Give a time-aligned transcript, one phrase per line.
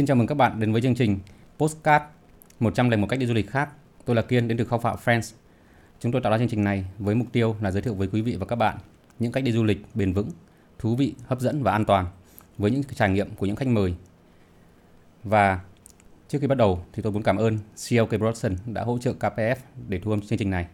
[0.00, 1.18] Xin chào mừng các bạn đến với chương trình
[1.58, 2.04] Postcard
[2.60, 3.68] 101 cách đi du lịch khác.
[4.04, 5.34] Tôi là Kiên đến từ Khao Phạ Friends.
[6.00, 8.22] Chúng tôi tạo ra chương trình này với mục tiêu là giới thiệu với quý
[8.22, 8.76] vị và các bạn
[9.18, 10.30] những cách đi du lịch bền vững,
[10.78, 12.06] thú vị, hấp dẫn và an toàn
[12.58, 13.94] với những trải nghiệm của những khách mời.
[15.24, 15.60] Và
[16.28, 19.56] trước khi bắt đầu thì tôi muốn cảm ơn CLK Production đã hỗ trợ KPF
[19.88, 20.66] để thu âm chương trình này.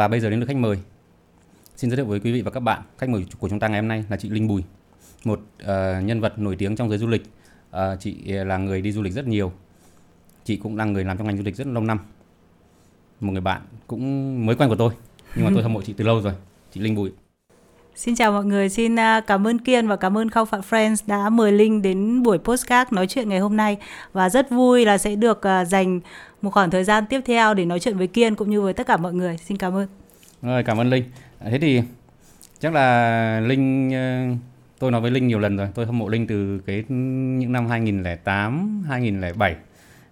[0.00, 0.78] Và bây giờ đến lượt khách mời.
[1.76, 3.80] Xin giới thiệu với quý vị và các bạn, khách mời của chúng ta ngày
[3.80, 4.62] hôm nay là chị Linh Bùi,
[5.24, 5.68] một uh,
[6.04, 7.22] nhân vật nổi tiếng trong giới du lịch.
[7.70, 9.52] Uh, chị là người đi du lịch rất nhiều.
[10.44, 11.98] Chị cũng là người làm trong ngành du lịch rất lâu năm.
[13.20, 14.92] Một người bạn cũng mới quen của tôi,
[15.34, 16.32] nhưng mà tôi hâm mộ chị từ lâu rồi.
[16.72, 17.10] Chị Linh Bùi.
[17.94, 20.96] Xin chào mọi người, xin ờ, cảm ơn Kiên và cảm ơn Khao Phạm Friends
[21.06, 23.76] đã mời Linh đến buổi postcard nói chuyện ngày hôm nay
[24.12, 26.00] và rất vui là sẽ được dành
[26.42, 28.86] một khoảng thời gian tiếp theo để nói chuyện với Kiên cũng như với tất
[28.86, 29.36] cả mọi người.
[29.36, 29.86] Xin cảm ơn.
[30.42, 31.04] Rồi, cảm ơn Linh.
[31.40, 31.82] Thế thì
[32.60, 34.26] chắc là Linh ờ,
[34.78, 37.66] tôi nói với Linh nhiều lần rồi, tôi hâm mộ Linh từ cái những năm
[37.66, 39.56] 2008, 2007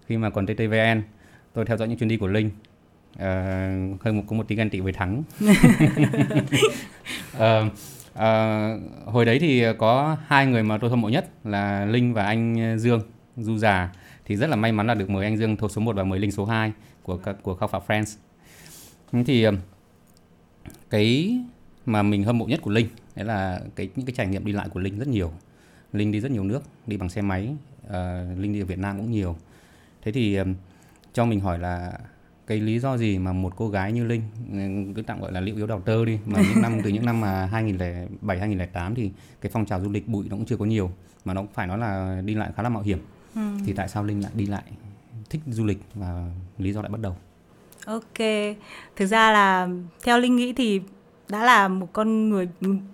[0.06, 1.03] khi mà còn TTVN.
[1.53, 2.51] Tôi theo dõi những chuyến đi của Linh.
[3.15, 3.23] Uh,
[4.01, 5.23] hơi một có một tí ghen tị với thắng
[7.37, 7.43] uh,
[8.15, 8.23] uh,
[9.06, 12.77] hồi đấy thì có hai người mà tôi hâm mộ nhất là linh và anh
[12.79, 13.01] dương
[13.37, 13.93] du già
[14.25, 16.19] thì rất là may mắn là được mời anh dương thuộc số 1 và mời
[16.19, 18.17] linh số 2 của của khao phạ friends
[19.27, 19.47] thì
[20.91, 21.39] cái
[21.86, 24.53] mà mình hâm mộ nhất của linh đấy là cái những cái trải nghiệm đi
[24.53, 25.33] lại của linh rất nhiều.
[25.92, 27.55] Linh đi rất nhiều nước đi bằng xe máy
[27.86, 27.92] uh,
[28.39, 29.36] linh đi ở việt nam cũng nhiều.
[30.03, 30.55] Thế thì um,
[31.12, 31.98] cho mình hỏi là
[32.47, 34.22] cái lý do gì mà một cô gái như Linh
[34.94, 37.20] cứ tạm gọi là liệu yếu đào tơ đi mà những năm từ những năm
[37.20, 40.91] mà 2007 2008 thì cái phong trào du lịch bụi nó cũng chưa có nhiều
[41.25, 42.98] mà nó cũng phải nói là đi lại khá là mạo hiểm.
[43.34, 43.41] Ừ.
[43.66, 44.62] thì tại sao Linh lại đi lại
[45.31, 47.16] thích du lịch và lý do lại bắt đầu
[47.88, 48.19] Ok,
[48.97, 49.69] thực ra là
[50.03, 50.81] theo Linh nghĩ thì
[51.28, 52.49] đã là một con người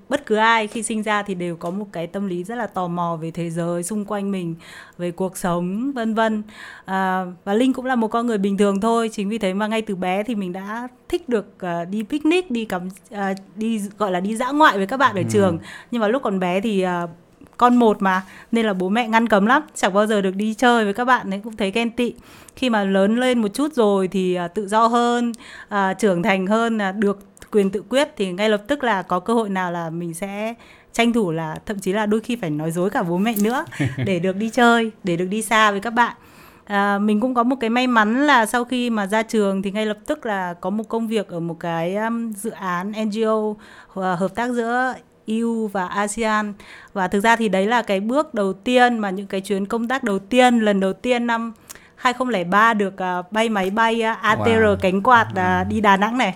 [0.09, 2.66] bất cứ ai khi sinh ra thì đều có một cái tâm lý rất là
[2.66, 4.54] tò mò về thế giới xung quanh mình
[4.99, 6.43] về cuộc sống vân vân.
[6.84, 9.66] À, và linh cũng là một con người bình thường thôi chính vì thế mà
[9.66, 13.19] ngay từ bé thì mình đã thích được uh, đi picnic đi cắm uh,
[13.56, 15.28] đi gọi là đi dã ngoại với các bạn ở ừ.
[15.31, 15.59] trường.
[15.91, 17.10] Nhưng mà lúc còn bé thì uh,
[17.56, 18.22] con một mà
[18.53, 19.62] nên là bố mẹ ngăn cấm lắm.
[19.75, 22.15] Chẳng bao giờ được đi chơi với các bạn ấy cũng thấy ghen tị.
[22.56, 25.32] Khi mà lớn lên một chút rồi thì uh, tự do hơn
[25.75, 27.19] uh, trưởng thành hơn uh, được
[27.50, 30.54] quyền tự quyết thì ngay lập tức là có cơ hội nào là mình sẽ
[30.92, 33.65] tranh thủ là thậm chí là đôi khi phải nói dối cả bố mẹ nữa
[34.04, 36.16] để được đi chơi để được đi xa với các bạn.
[36.65, 39.71] À, mình cũng có một cái may mắn là sau khi mà ra trường thì
[39.71, 43.34] ngay lập tức là có một công việc ở một cái um, dự án NGO
[43.34, 43.56] uh,
[43.94, 44.94] hợp tác giữa
[45.27, 46.53] EU và ASEAN.
[46.93, 49.89] Và thực ra thì đấy là cái bước đầu tiên mà những cái chuyến công
[49.89, 51.53] tác đầu tiên lần đầu tiên năm
[51.97, 54.77] 2003 được uh, bay máy bay uh, ATR wow.
[54.77, 56.34] cánh quạt uh, đi Đà Nẵng này.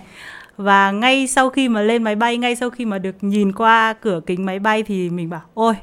[0.56, 3.94] Và ngay sau khi mà lên máy bay ngay sau khi mà được nhìn qua
[4.00, 5.74] cửa kính máy bay thì mình bảo ôi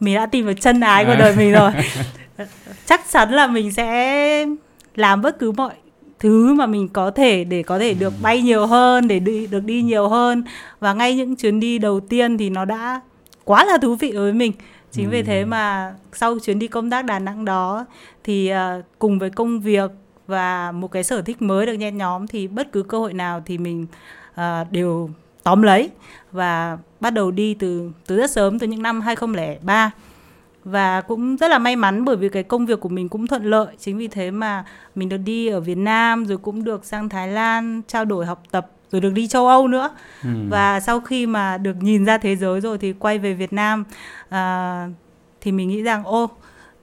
[0.00, 1.72] mình đã tìm được chân ái của đời mình rồi.
[2.86, 4.46] Chắc chắn là mình sẽ
[4.94, 5.74] làm bất cứ mọi
[6.24, 9.64] thứ mà mình có thể để có thể được bay nhiều hơn để đi, được
[9.64, 10.44] đi nhiều hơn.
[10.80, 13.00] Và ngay những chuyến đi đầu tiên thì nó đã
[13.44, 14.52] quá là thú vị đối với mình.
[14.92, 15.10] Chính ừ.
[15.10, 17.86] vì thế mà sau chuyến đi công tác Đà Nẵng đó
[18.24, 19.90] thì uh, cùng với công việc
[20.26, 23.42] và một cái sở thích mới được nhen nhóm thì bất cứ cơ hội nào
[23.46, 23.86] thì mình
[24.40, 25.10] uh, đều
[25.42, 25.90] tóm lấy
[26.32, 29.90] và bắt đầu đi từ từ rất sớm từ những năm 2003
[30.64, 33.44] và cũng rất là may mắn bởi vì cái công việc của mình cũng thuận
[33.44, 33.76] lợi.
[33.78, 34.64] Chính vì thế mà
[34.94, 38.42] mình được đi ở Việt Nam rồi cũng được sang Thái Lan trao đổi học
[38.50, 39.90] tập rồi được đi châu Âu nữa.
[40.22, 40.28] Ừ.
[40.48, 43.84] và sau khi mà được nhìn ra thế giới rồi thì quay về Việt Nam
[44.28, 44.88] à,
[45.40, 46.30] thì mình nghĩ rằng ô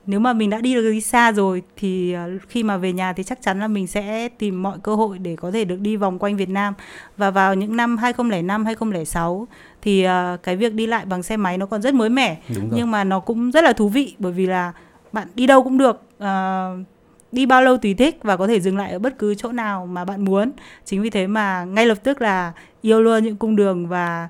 [0.05, 3.13] nếu mà mình đã đi được đi xa rồi thì à, khi mà về nhà
[3.13, 5.95] thì chắc chắn là mình sẽ tìm mọi cơ hội để có thể được đi
[5.95, 6.73] vòng quanh Việt Nam.
[7.17, 9.47] Và vào những năm 2005 2006
[9.81, 12.37] thì uh, cái việc đi lại bằng xe máy nó còn rất mới mẻ
[12.71, 14.73] nhưng mà nó cũng rất là thú vị bởi vì là
[15.11, 16.87] bạn đi đâu cũng được uh,
[17.31, 19.85] đi bao lâu tùy thích và có thể dừng lại ở bất cứ chỗ nào
[19.85, 20.51] mà bạn muốn
[20.85, 24.27] chính vì thế mà ngay lập tức là yêu luôn những cung đường và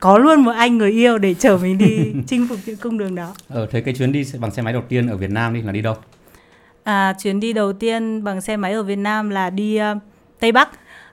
[0.00, 3.14] có luôn một anh người yêu để chở mình đi chinh phục những cung đường
[3.14, 3.34] đó.
[3.48, 5.72] Ờ, thế cái chuyến đi bằng xe máy đầu tiên ở Việt Nam đi là
[5.72, 5.94] đi đâu?
[6.84, 9.98] À, chuyến đi đầu tiên bằng xe máy ở Việt Nam là đi uh,
[10.40, 10.70] Tây Bắc.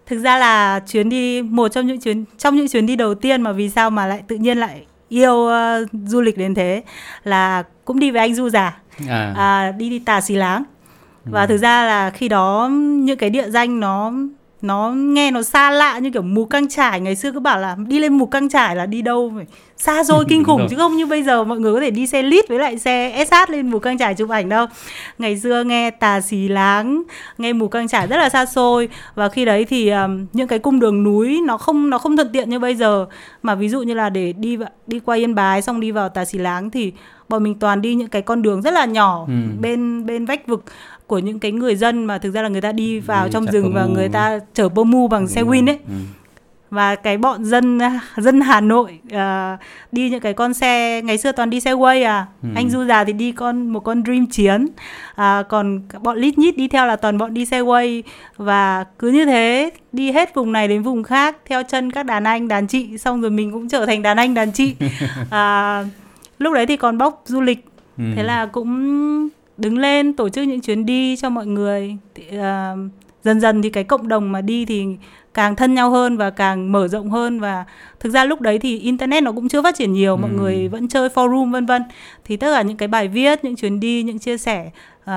[0.08, 3.42] Thực ra là chuyến đi một trong những chuyến trong những chuyến đi đầu tiên
[3.42, 6.84] mà vì sao mà lại tự nhiên lại yêu uh, du lịch đến thế
[7.24, 8.78] là cũng đi với anh du già
[9.08, 9.34] à.
[9.38, 10.64] À, đi đi tà xì láng
[11.26, 11.48] và ừ.
[11.48, 14.14] thực ra là khi đó những cái địa danh nó
[14.62, 17.00] nó nghe nó xa lạ như kiểu mù căng trải.
[17.00, 19.46] Ngày xưa cứ bảo là đi lên mù căng trải là đi đâu phải
[19.78, 22.22] xa xôi kinh khủng chứ không như bây giờ mọi người có thể đi xe
[22.24, 24.66] lít với lại xe SH lên mù căng trải chụp ảnh đâu.
[25.18, 27.04] Ngày xưa nghe tà xì láng
[27.38, 28.90] nghe mù căng trải rất là xa xôi.
[29.16, 32.30] Và khi đấy thì um, những cái cung đường núi nó không nó không thuận
[32.34, 33.06] tiện như bây giờ.
[33.44, 34.58] Mà ví dụ như là để đi
[34.88, 36.94] đi qua yên bái xong đi vào tà xì láng thì
[37.30, 39.34] bọn mình toàn đi những cái con đường rất là nhỏ ừ.
[39.62, 40.64] bên bên vách vực
[41.08, 43.46] của những cái người dân mà thực ra là người ta đi vào đi trong
[43.46, 45.80] rừng và người ta chở bô mu bằng xe win ấy.
[45.88, 45.94] Ừ.
[46.70, 47.80] và cái bọn dân
[48.18, 49.60] dân Hà Nội uh,
[49.92, 52.26] đi những cái con xe ngày xưa toàn đi xe quay à.
[52.44, 52.50] Ừ.
[52.56, 54.68] anh du già thì đi con một con Dream chiến.
[55.16, 58.04] À, còn bọn lít nhít đi theo là toàn bọn đi xe quay
[58.38, 62.24] và cứ như thế đi hết vùng này đến vùng khác theo chân các đàn
[62.24, 64.76] anh đàn chị xong rồi mình cũng trở thành đàn anh đàn chị.
[65.32, 65.84] À,
[66.38, 67.66] lúc đấy thì còn bóc du lịch.
[67.98, 68.04] Ừ.
[68.16, 72.92] thế là cũng đứng lên tổ chức những chuyến đi cho mọi người thì, uh,
[73.24, 74.86] dần dần thì cái cộng đồng mà đi thì
[75.34, 77.66] càng thân nhau hơn và càng mở rộng hơn và
[78.00, 80.18] thực ra lúc đấy thì internet nó cũng chưa phát triển nhiều ừ.
[80.18, 81.84] mọi người vẫn chơi forum vân vân
[82.26, 84.72] thì tất cả những cái bài viết những chuyến đi những chia sẻ
[85.04, 85.12] uh,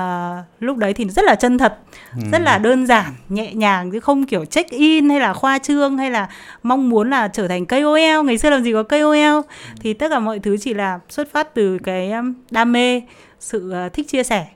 [0.59, 1.77] lúc đấy thì rất là chân thật
[2.15, 2.21] ừ.
[2.31, 5.97] rất là đơn giản nhẹ nhàng chứ không kiểu check in hay là khoa trương
[5.97, 6.29] hay là
[6.63, 9.41] mong muốn là trở thành KOL ngày xưa làm gì có KOL ừ.
[9.79, 12.11] thì tất cả mọi thứ chỉ là xuất phát từ cái
[12.51, 13.01] đam mê
[13.41, 14.47] sự ờ, thích chia sẻ.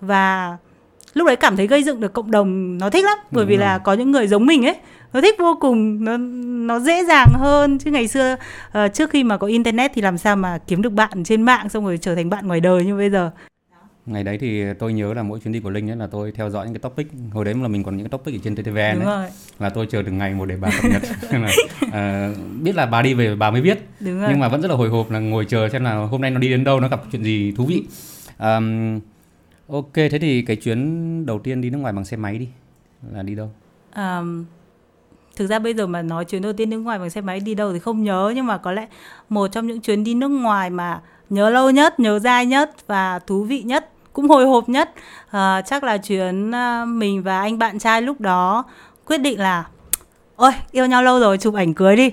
[0.00, 0.56] Và
[1.14, 3.56] lúc đấy cảm thấy gây dựng được cộng đồng nó thích lắm bởi Đúng vì
[3.56, 3.66] rồi.
[3.66, 4.76] là có những người giống mình ấy
[5.12, 6.16] nó thích vô cùng nó
[6.66, 7.78] nó dễ dàng hơn.
[7.78, 8.36] Chứ ngày xưa
[8.68, 11.68] uh, trước khi mà có internet thì làm sao mà kiếm được bạn trên mạng
[11.68, 13.30] xong rồi trở thành bạn ngoài đời như bây giờ?
[14.06, 16.50] Ngày đấy thì tôi nhớ là mỗi chuyến đi của linh ấy là tôi theo
[16.50, 17.06] dõi những cái topic.
[17.32, 19.04] Hồi đấy là mình còn những cái topic ở trên TTVN ấy.
[19.04, 19.26] rồi.
[19.58, 21.02] là tôi chờ từng ngày một để bà cập nhật.
[21.30, 21.50] Là,
[22.30, 23.78] uh, biết là bà đi về bà mới biết.
[24.00, 24.28] Đúng rồi.
[24.30, 26.38] nhưng mà vẫn rất là hồi hộp là ngồi chờ xem là hôm nay nó
[26.38, 27.84] đi đến đâu nó gặp chuyện gì thú vị
[28.38, 29.00] um,
[29.68, 32.48] ok thế thì cái chuyến đầu tiên đi nước ngoài bằng xe máy đi
[33.12, 33.50] là đi đâu?
[33.96, 34.44] Um,
[35.36, 37.54] thực ra bây giờ mà nói chuyến đầu tiên nước ngoài bằng xe máy đi
[37.54, 38.86] đâu thì không nhớ nhưng mà có lẽ
[39.28, 41.00] một trong những chuyến đi nước ngoài mà
[41.30, 44.90] nhớ lâu nhất nhớ dai nhất và thú vị nhất cũng hồi hộp nhất
[45.26, 48.64] uh, chắc là chuyến uh, mình và anh bạn trai lúc đó
[49.04, 49.64] quyết định là
[50.36, 52.12] ôi yêu nhau lâu rồi chụp ảnh cưới đi.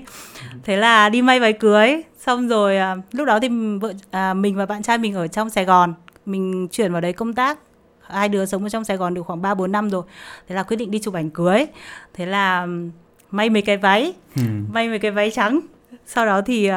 [0.64, 3.48] Thế là đi may váy cưới xong rồi uh, lúc đó thì
[3.80, 5.94] vợ uh, mình và bạn trai mình ở trong sài gòn
[6.26, 7.58] mình chuyển vào đấy công tác
[8.08, 10.02] hai đứa sống ở trong Sài Gòn được khoảng 3 4 năm rồi.
[10.48, 11.66] Thế là quyết định đi chụp ảnh cưới.
[12.14, 12.66] Thế là
[13.30, 14.42] may mấy cái váy, ừ.
[14.72, 15.60] may mấy cái váy trắng.
[16.06, 16.74] Sau đó thì uh,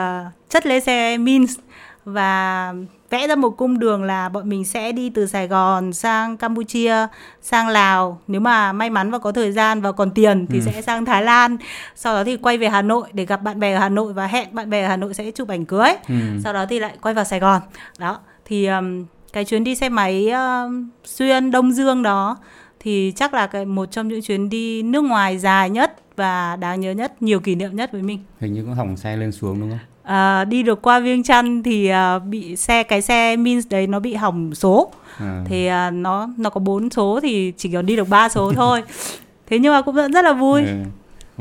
[0.50, 1.58] chất lên xe Mins
[2.06, 2.74] và
[3.10, 7.08] vẽ ra một cung đường là bọn mình sẽ đi từ Sài Gòn sang Campuchia,
[7.42, 8.22] sang Lào.
[8.28, 10.64] Nếu mà may mắn và có thời gian và còn tiền thì ừ.
[10.66, 11.58] sẽ sang Thái Lan.
[11.96, 14.28] Sau đó thì quay về Hà Nội để gặp bạn bè ở Hà Nội và
[14.28, 15.90] hẹn bạn bè ở Hà Nội sẽ chụp ảnh cưới.
[16.08, 16.16] Ừ.
[16.44, 17.62] Sau đó thì lại quay vào Sài Gòn.
[18.00, 18.20] Đó.
[18.46, 20.74] Thì um, cái chuyến đi xe máy uh,
[21.04, 22.38] xuyên Đông Dương đó
[22.80, 26.80] thì chắc là cái một trong những chuyến đi nước ngoài dài nhất và đáng
[26.80, 28.20] nhớ nhất, nhiều kỷ niệm nhất với mình.
[28.40, 29.80] Hình như có hỏng xe lên xuống đúng không?
[30.04, 34.00] À, đi được qua Viêng Chăn thì uh, bị xe cái xe Mins đấy nó
[34.00, 34.92] bị hỏng số.
[35.18, 35.44] À.
[35.46, 38.84] Thì uh, nó nó có bốn số thì chỉ còn đi được ba số thôi.
[39.50, 40.62] Thế nhưng mà cũng rất là vui.
[40.62, 40.84] Ừ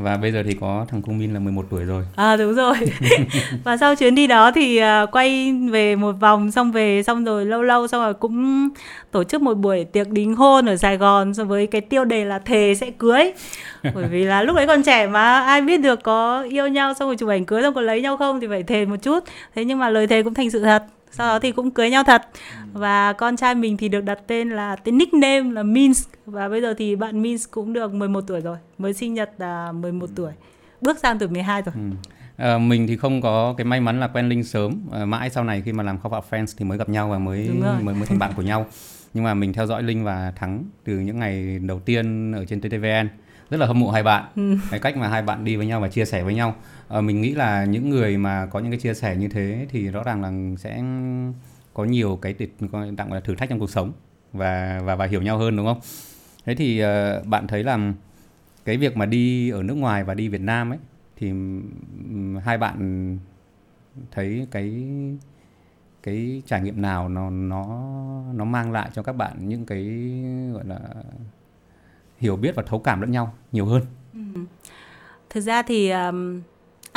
[0.03, 2.05] và bây giờ thì có thằng Cung Min là 11 tuổi rồi.
[2.17, 2.77] À đúng rồi.
[3.65, 7.47] và sau chuyến đi đó thì uh, quay về một vòng xong về xong rồi
[7.47, 8.69] lâu lâu xong rồi cũng
[9.11, 12.25] tổ chức một buổi tiệc đính hôn ở Sài Gòn so với cái tiêu đề
[12.25, 13.33] là thề sẽ cưới.
[13.95, 17.09] Bởi vì là lúc đấy còn trẻ mà ai biết được có yêu nhau xong
[17.09, 19.25] rồi chụp ảnh cưới xong có lấy nhau không thì phải thề một chút.
[19.55, 22.05] Thế nhưng mà lời thề cũng thành sự thật sau đó thì cũng cưới nhau
[22.05, 22.23] thật.
[22.73, 26.07] Và con trai mình thì được đặt tên là tên nickname là Mins.
[26.27, 29.73] Và bây giờ thì bạn Mins cũng được 11 tuổi rồi mới sinh nhật là
[29.73, 30.33] 11 tuổi.
[30.81, 31.75] Bước sang tuổi 12 rồi.
[31.75, 32.11] Ừ.
[32.37, 34.81] À, mình thì không có cái may mắn là quen Linh sớm.
[34.93, 37.19] À, mãi sau này khi mà làm Khóc Out Friends thì mới gặp nhau và
[37.19, 37.51] mới
[37.83, 38.67] mới mới thành bạn của nhau.
[39.15, 42.61] Nhưng mà mình theo dõi Linh và Thắng từ những ngày đầu tiên ở trên
[42.61, 43.09] TTVN
[43.51, 44.25] rất là hâm mộ hai bạn.
[44.37, 44.57] Ừ.
[44.71, 46.55] cái cách mà hai bạn đi với nhau và chia sẻ với nhau
[46.89, 49.89] à, mình nghĩ là những người mà có những cái chia sẻ như thế thì
[49.89, 50.83] rõ ràng là sẽ
[51.75, 52.35] có nhiều cái
[52.97, 53.93] tặng là thử thách trong cuộc sống
[54.33, 55.81] và và và hiểu nhau hơn đúng không
[56.45, 57.93] thế thì uh, bạn thấy là
[58.65, 60.79] cái việc mà đi ở nước ngoài và đi Việt Nam ấy
[61.17, 61.33] thì
[62.45, 63.19] hai bạn
[64.11, 64.85] thấy cái
[66.03, 67.83] cái trải nghiệm nào nó nó
[68.35, 69.85] nó mang lại cho các bạn những cái
[70.55, 70.79] gọi là
[72.19, 73.83] hiểu biết và thấu cảm lẫn nhau nhiều hơn.
[74.15, 74.21] Ừ.
[75.31, 76.41] Thực ra thì um,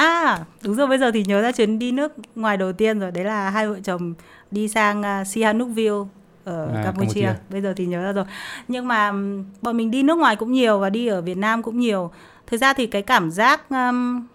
[0.02, 3.12] à đúng rồi bây giờ thì nhớ ra chuyến đi nước ngoài đầu tiên rồi
[3.12, 4.14] đấy là hai vợ chồng
[4.52, 6.06] đi sang uh, Sihanoukville
[6.44, 7.22] ở à, Campuchia.
[7.22, 7.34] Campuchia.
[7.50, 8.26] Bây giờ thì nhớ ra rồi.
[8.68, 9.12] Nhưng mà
[9.62, 12.12] bọn mình đi nước ngoài cũng nhiều và đi ở Việt Nam cũng nhiều.
[12.48, 14.28] Thực ra thì cái cảm giác um,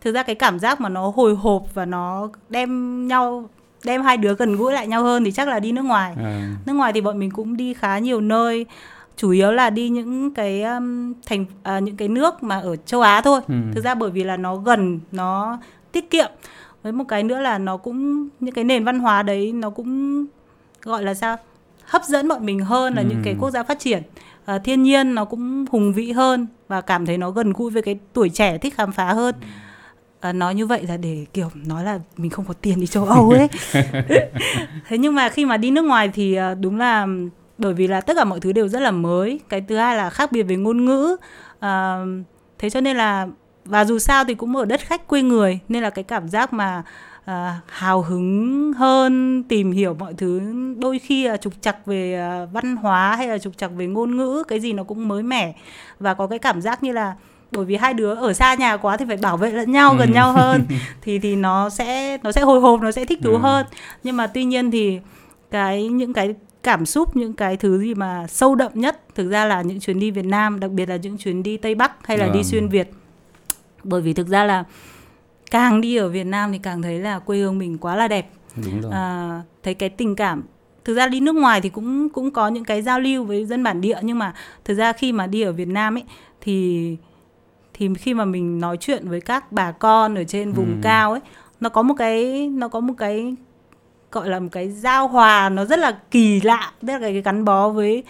[0.00, 3.48] thực ra cái cảm giác mà nó hồi hộp và nó đem nhau
[3.84, 6.14] đem hai đứa gần gũi lại nhau hơn thì chắc là đi nước ngoài.
[6.16, 6.50] À.
[6.66, 8.66] Nước ngoài thì bọn mình cũng đi khá nhiều nơi
[9.16, 13.00] chủ yếu là đi những cái um, thành à, những cái nước mà ở châu
[13.00, 13.40] Á thôi.
[13.48, 13.54] Ừ.
[13.74, 15.58] Thực ra bởi vì là nó gần, nó
[15.92, 16.30] tiết kiệm.
[16.82, 20.24] Với một cái nữa là nó cũng những cái nền văn hóa đấy nó cũng
[20.82, 21.36] gọi là sao?
[21.84, 23.06] hấp dẫn bọn mình hơn là Ừ.
[23.10, 24.02] những cái quốc gia phát triển.
[24.44, 27.82] À, thiên nhiên nó cũng hùng vĩ hơn và cảm thấy nó gần gũi với
[27.82, 29.34] cái tuổi trẻ thích khám phá hơn.
[30.20, 33.04] À, nói như vậy là để kiểu nói là mình không có tiền đi châu
[33.04, 33.48] Âu ấy.
[34.88, 37.06] thế nhưng mà khi mà đi nước ngoài thì à, đúng là
[37.58, 39.40] bởi vì là tất cả mọi thứ đều rất là mới.
[39.48, 41.16] Cái thứ hai là khác biệt về ngôn ngữ.
[41.60, 41.98] À,
[42.58, 43.26] thế cho nên là
[43.64, 46.52] và dù sao thì cũng ở đất khách quê người nên là cái cảm giác
[46.52, 46.82] mà
[47.24, 50.40] à, hào hứng hơn tìm hiểu mọi thứ
[50.78, 54.16] đôi khi là trục trặc về à, văn hóa hay là trục trặc về ngôn
[54.16, 55.54] ngữ cái gì nó cũng mới mẻ.
[56.00, 57.14] Và có cái cảm giác như là
[57.52, 60.08] bởi vì hai đứa ở xa nhà quá thì phải bảo vệ lẫn nhau gần
[60.10, 60.14] Ừ.
[60.14, 60.64] nhau hơn.
[61.02, 63.38] Thì thì nó sẽ nó sẽ hồi hộp nó sẽ thích thú Ừ.
[63.38, 63.66] hơn.
[64.02, 65.00] Nhưng mà tuy nhiên thì
[65.50, 69.44] cái những cái cảm xúc những cái thứ gì mà sâu đậm nhất thực ra
[69.44, 72.18] là những chuyến đi Việt Nam đặc biệt là những chuyến đi Tây Bắc hay
[72.18, 72.44] là đi Vâng.
[72.44, 72.90] xuyên Việt
[73.84, 74.64] bởi vì thực ra là
[75.50, 78.30] càng đi ở Việt Nam thì càng thấy là quê hương mình quá là đẹp
[78.64, 80.42] đúng rồi à, thấy cái tình cảm
[80.84, 83.62] thực ra đi nước ngoài thì cũng cũng có những cái giao lưu với dân
[83.62, 86.04] bản địa nhưng mà thực ra khi mà đi ở Việt Nam ấy
[86.40, 86.96] thì
[87.74, 90.78] thì khi mà mình nói chuyện với các bà con ở trên vùng Ừ.
[90.82, 91.20] cao ấy
[91.60, 93.34] nó có một cái nó có một cái
[94.12, 97.44] gọi là một cái giao hòa nó rất là kỳ lạ tức là cái gắn
[97.44, 98.02] bó với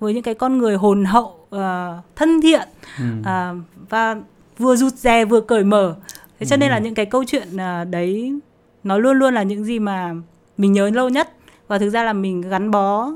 [0.00, 3.04] với những cái con người hồn hậu ờ, thân thiện ừ.
[3.24, 3.52] à,
[3.88, 4.16] và
[4.58, 5.94] vừa rụt rè vừa cởi mở
[6.40, 6.72] thế cho nên Ừ.
[6.72, 8.38] là những cái câu chuyện à, đấy
[8.84, 10.14] nó luôn luôn là những gì mà
[10.58, 11.32] mình nhớ lâu nhất
[11.68, 13.10] và thực ra là mình gắn bó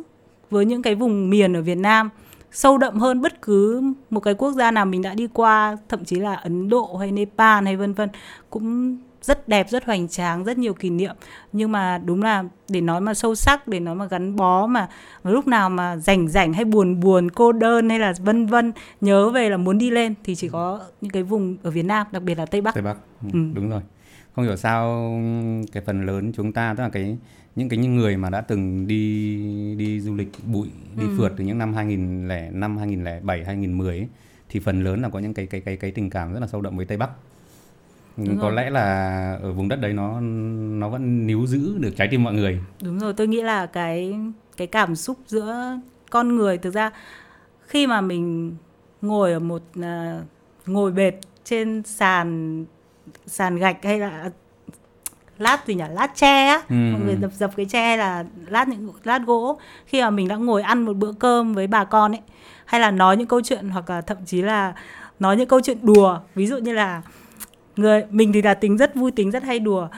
[0.50, 2.10] với những cái vùng miền ở Việt Nam
[2.52, 6.04] sâu đậm hơn bất cứ một cái quốc gia nào mình đã đi qua thậm
[6.04, 8.08] chí là Ấn Độ hay Nepal hay vân vân
[8.50, 11.14] cũng rất đẹp rất hoành tráng rất nhiều kỷ niệm.
[11.52, 14.88] Nhưng mà đúng là để nói mà sâu sắc để nói mà gắn bó mà,
[15.24, 19.30] lúc nào mà rảnh rảnh hay buồn buồn cô đơn hay là vân vân nhớ
[19.30, 22.22] về là muốn đi lên thì chỉ có những cái vùng ở Việt Nam đặc
[22.22, 22.74] biệt là Tây Bắc.
[22.74, 22.96] Tây Bắc.
[23.22, 23.38] Ừ, Ừ.
[23.54, 23.80] đúng rồi.
[24.36, 25.10] Không hiểu sao
[25.72, 27.16] cái phần lớn chúng ta tức là cái
[27.56, 29.36] những cái những người mà đã từng đi
[29.78, 31.14] đi du lịch bụi đi Ừ.
[31.16, 34.08] phượt từ những năm 2005 2007 2010 ấy,
[34.48, 36.60] thì phần lớn là có những cái cái cái cái tình cảm rất là sâu
[36.60, 37.10] đậm với Tây Bắc
[38.26, 38.52] Đúng có rồi.
[38.52, 40.20] lẽ là ở vùng đất đấy nó
[40.80, 44.14] nó vẫn níu giữ được trái tim mọi người Đúng rồi, tôi nghĩ là cái
[44.56, 45.78] cái cảm xúc giữa
[46.10, 46.90] con người thực ra
[47.66, 48.56] khi mà mình
[49.02, 50.20] ngồi ở một à,
[50.66, 52.64] ngồi bệt trên sàn
[53.26, 54.30] sàn gạch hay là
[55.38, 57.20] lát gì nhỉ lát tre á Ừ, mọi người ừ.
[57.20, 60.82] dập dập cái tre là lát những lát gỗ khi mà mình đã ngồi ăn
[60.82, 62.20] một bữa cơm với bà con ấy
[62.64, 64.74] hay là nói những câu chuyện hoặc là thậm chí là
[65.20, 67.02] nói những câu chuyện đùa ví dụ như là
[67.80, 68.04] người.
[68.10, 69.88] Mình thì là tính rất vui tính rất hay đùa.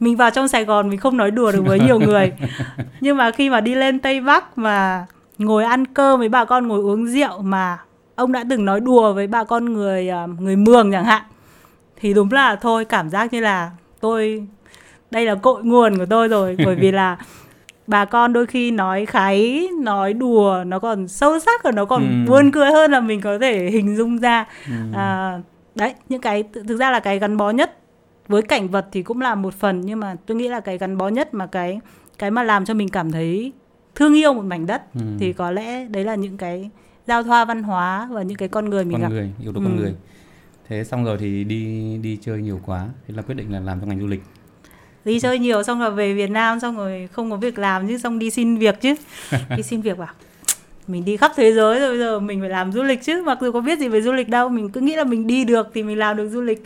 [0.00, 2.32] Mình vào trong Sài Gòn mình không nói đùa được với nhiều người.
[3.00, 5.06] Nhưng mà khi mà đi lên Tây Bắc mà
[5.38, 7.78] ngồi ăn cơm với bà con ngồi uống rượu mà
[8.14, 11.22] ông đã từng nói đùa với bà con người à, người Mường chẳng hạn
[12.00, 14.46] thì đúng là thôi cảm giác như là tôi
[15.10, 16.56] đây là cội nguồn của tôi rồi.
[16.64, 17.16] Bởi vì là
[17.86, 22.02] bà con đôi khi nói kháy nói đùa nó còn sâu sắc và nó còn
[22.02, 22.30] Ừ.
[22.30, 24.44] buồn cười hơn là mình có thể hình dung ra.
[24.66, 24.72] Ừ.
[24.94, 25.38] à,
[25.76, 27.78] đấy những cái thực ra là cái gắn bó nhất
[28.28, 30.98] với cảnh vật thì cũng là một phần nhưng mà tôi nghĩ là cái gắn
[30.98, 31.80] bó nhất mà cái
[32.18, 33.52] cái mà làm cho mình cảm thấy
[33.94, 35.00] thương yêu một mảnh đất Ừ.
[35.20, 36.70] thì có lẽ đấy là những cái
[37.06, 39.08] giao thoa văn hóa và những cái con người mình con gặp.
[39.08, 39.64] người yếu tố Ừ.
[39.64, 39.94] con người.
[40.68, 43.80] Thế xong rồi thì đi đi chơi nhiều quá thế là quyết định là làm
[43.80, 44.22] trong ngành du lịch.
[45.04, 47.98] Đi chơi nhiều xong rồi về Việt Nam xong rồi không có việc làm chứ
[47.98, 48.94] xong đi xin việc chứ.
[49.56, 50.08] Đi xin việc bảo
[50.88, 53.22] mình đi khắp thế giới rồi bây giờ mình phải làm du lịch chứ.
[53.26, 55.44] Mặc dù có biết gì về du lịch đâu mình cứ nghĩ là mình đi
[55.44, 56.64] được thì mình làm được du lịch.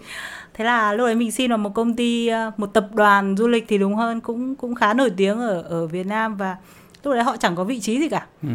[0.55, 3.49] Thế là lúc đấy mình xin vào một công ty ờ, một tập đoàn du
[3.49, 6.57] lịch thì đúng hơn cũng cũng khá nổi tiếng ở ở Việt Nam và
[7.05, 8.27] lúc đấy họ chẳng có vị trí gì cả.
[8.43, 8.49] Ừ.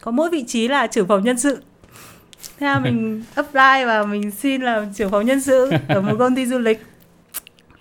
[0.00, 1.62] có mỗi vị trí là trưởng phòng nhân sự.
[2.58, 6.36] Thế là mình apply và mình xin làm trưởng phòng nhân sự ở một công
[6.36, 6.86] ty du lịch.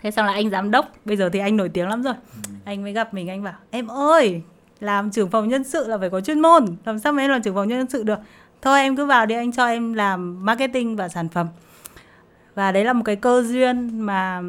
[0.03, 2.13] Thế xong là anh giám đốc bây giờ thì anh nổi tiếng lắm rồi.
[2.65, 4.41] Anh mới gặp mình anh bảo em ơi
[4.81, 6.65] làm trưởng phòng nhân sự là phải có chuyên môn.
[6.85, 8.19] Làm sao mà em làm trưởng phòng nhân sự được?
[8.61, 11.47] Thôi em cứ vào đi anh cho em làm marketing và sản phẩm.
[12.55, 14.41] Và đấy là một cái cơ duyên mà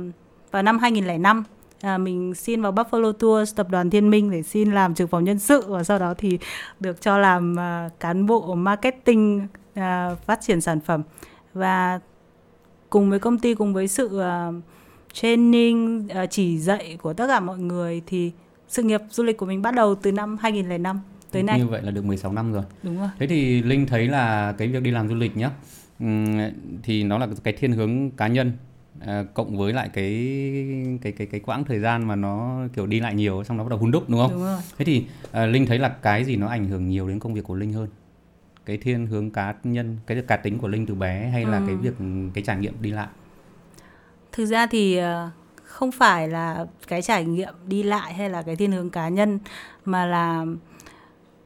[0.50, 1.44] vào năm 2005
[1.82, 5.24] à, mình xin vào Buffalo Tours tập đoàn Thiên Minh để xin làm trưởng phòng
[5.24, 6.38] nhân sự và sau đó thì
[6.80, 11.02] được cho làm à, cán bộ marketing à, phát triển sản phẩm.
[11.54, 12.00] Và
[12.90, 14.48] cùng với công ty cùng với sự à,
[15.12, 18.32] training à, chỉ dạy của tất cả mọi người thì
[18.72, 21.00] sự nghiệp du lịch của mình bắt đầu từ năm 2005
[21.30, 24.08] tới nay như vậy là được 16 năm rồi đúng rồi Thế thì Linh thấy
[24.08, 25.50] là cái việc đi làm du lịch nhá
[26.00, 26.38] ừm,
[26.82, 28.52] thì nó là cái thiên hướng cá nhân
[29.00, 30.12] à, cộng với lại cái
[31.02, 33.70] cái cái cái quãng thời gian mà nó kiểu đi lại nhiều xong nó bắt
[33.70, 34.30] đầu hun đúc đúng không?
[34.32, 37.18] đúng rồi Thế thì à, Linh thấy là cái gì nó ảnh hưởng nhiều đến
[37.18, 37.88] công việc của Linh hơn?
[38.66, 41.64] cái thiên hướng cá nhân cái cá tính của linh từ bé hay là Ừ.
[41.66, 41.94] cái việc
[42.34, 43.06] cái trải nghiệm đi lại
[44.32, 45.30] Thực ra thì ờ,
[45.72, 49.38] không phải là cái trải nghiệm đi lại hay là cái thiên hướng cá nhân
[49.84, 50.44] mà là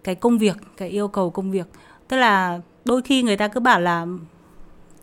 [0.04, 1.66] cái công việc, cái yêu cầu công việc.
[2.08, 4.06] Tức là đôi khi người ta cứ bảo là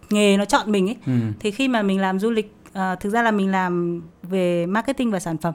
[0.10, 0.98] nghề nó chọn mình ấy.
[1.06, 1.14] ừ.
[1.40, 5.12] Thì khi mà mình làm du lịch, ờ, thực ra là mình làm về marketing
[5.12, 5.54] và sản phẩm.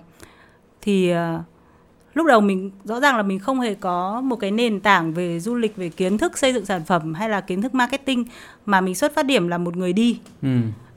[0.81, 1.43] Thì ờ,
[2.15, 5.41] lúc đầu mình rõ ràng là mình không hề có một cái nền tảng về
[5.41, 8.25] du lịch, về kiến thức xây dựng sản phẩm hay là kiến thức marketing
[8.67, 10.21] mà mình xuất phát điểm là một người đi.
[10.43, 10.49] Ừ.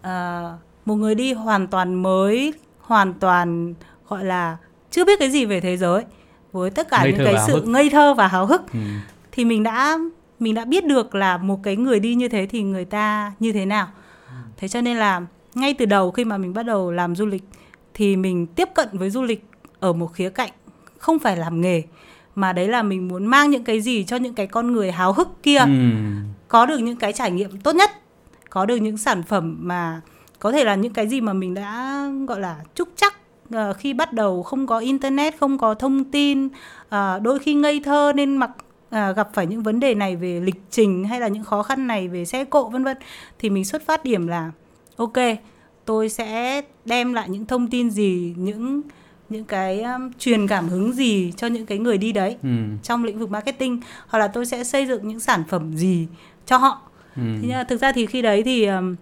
[0.01, 3.73] Ờ, một người đi hoàn toàn mới hoàn toàn
[4.07, 4.57] gọi là
[4.91, 6.03] chưa biết cái gì về thế giới
[6.51, 7.67] với tất cả Ngây những cái sự hức.
[7.67, 8.79] ngây thơ và háo hức Ừ.
[9.31, 9.97] thì mình đã
[10.39, 13.51] mình đã biết được là một cái người đi như thế thì người ta như
[13.51, 13.88] thế nào
[14.57, 15.21] thế cho nên là
[15.55, 17.43] ngay từ đầu khi mà mình bắt đầu làm du lịch
[17.93, 19.45] thì mình tiếp cận với du lịch
[19.79, 20.51] ở một khía cạnh
[20.97, 21.83] không phải làm nghề
[22.35, 25.13] mà đấy là mình muốn mang những cái gì cho những cái con người háo
[25.13, 25.67] hức kia Ừ.
[26.47, 27.91] có được những cái trải nghiệm tốt nhất
[28.50, 30.01] có được những sản phẩm mà
[30.41, 33.15] có thể là những cái gì mà mình đã gọi là trúc chắc
[33.53, 36.50] ờ, khi bắt đầu không có internet không có thông tin
[36.89, 38.51] ờ, đôi khi ngây thơ nên mặc
[38.89, 41.88] à, gặp phải những vấn đề này về lịch trình hay là những khó khăn
[41.88, 42.98] này về xe cộ vân vân
[43.39, 44.51] thì mình xuất phát điểm là
[44.95, 45.13] ok
[45.86, 48.81] tôi sẽ đem lại những thông tin gì những
[49.29, 52.50] những cái um, truyền cảm hứng gì cho những cái người đi đấy Ừ.
[52.83, 56.07] trong lĩnh vực marketing hoặc là tôi sẽ xây dựng những sản phẩm gì
[56.45, 56.81] cho họ
[57.15, 57.21] Ừ.
[57.25, 58.95] Thế nhưng mà thực ra thì khi đấy thì um,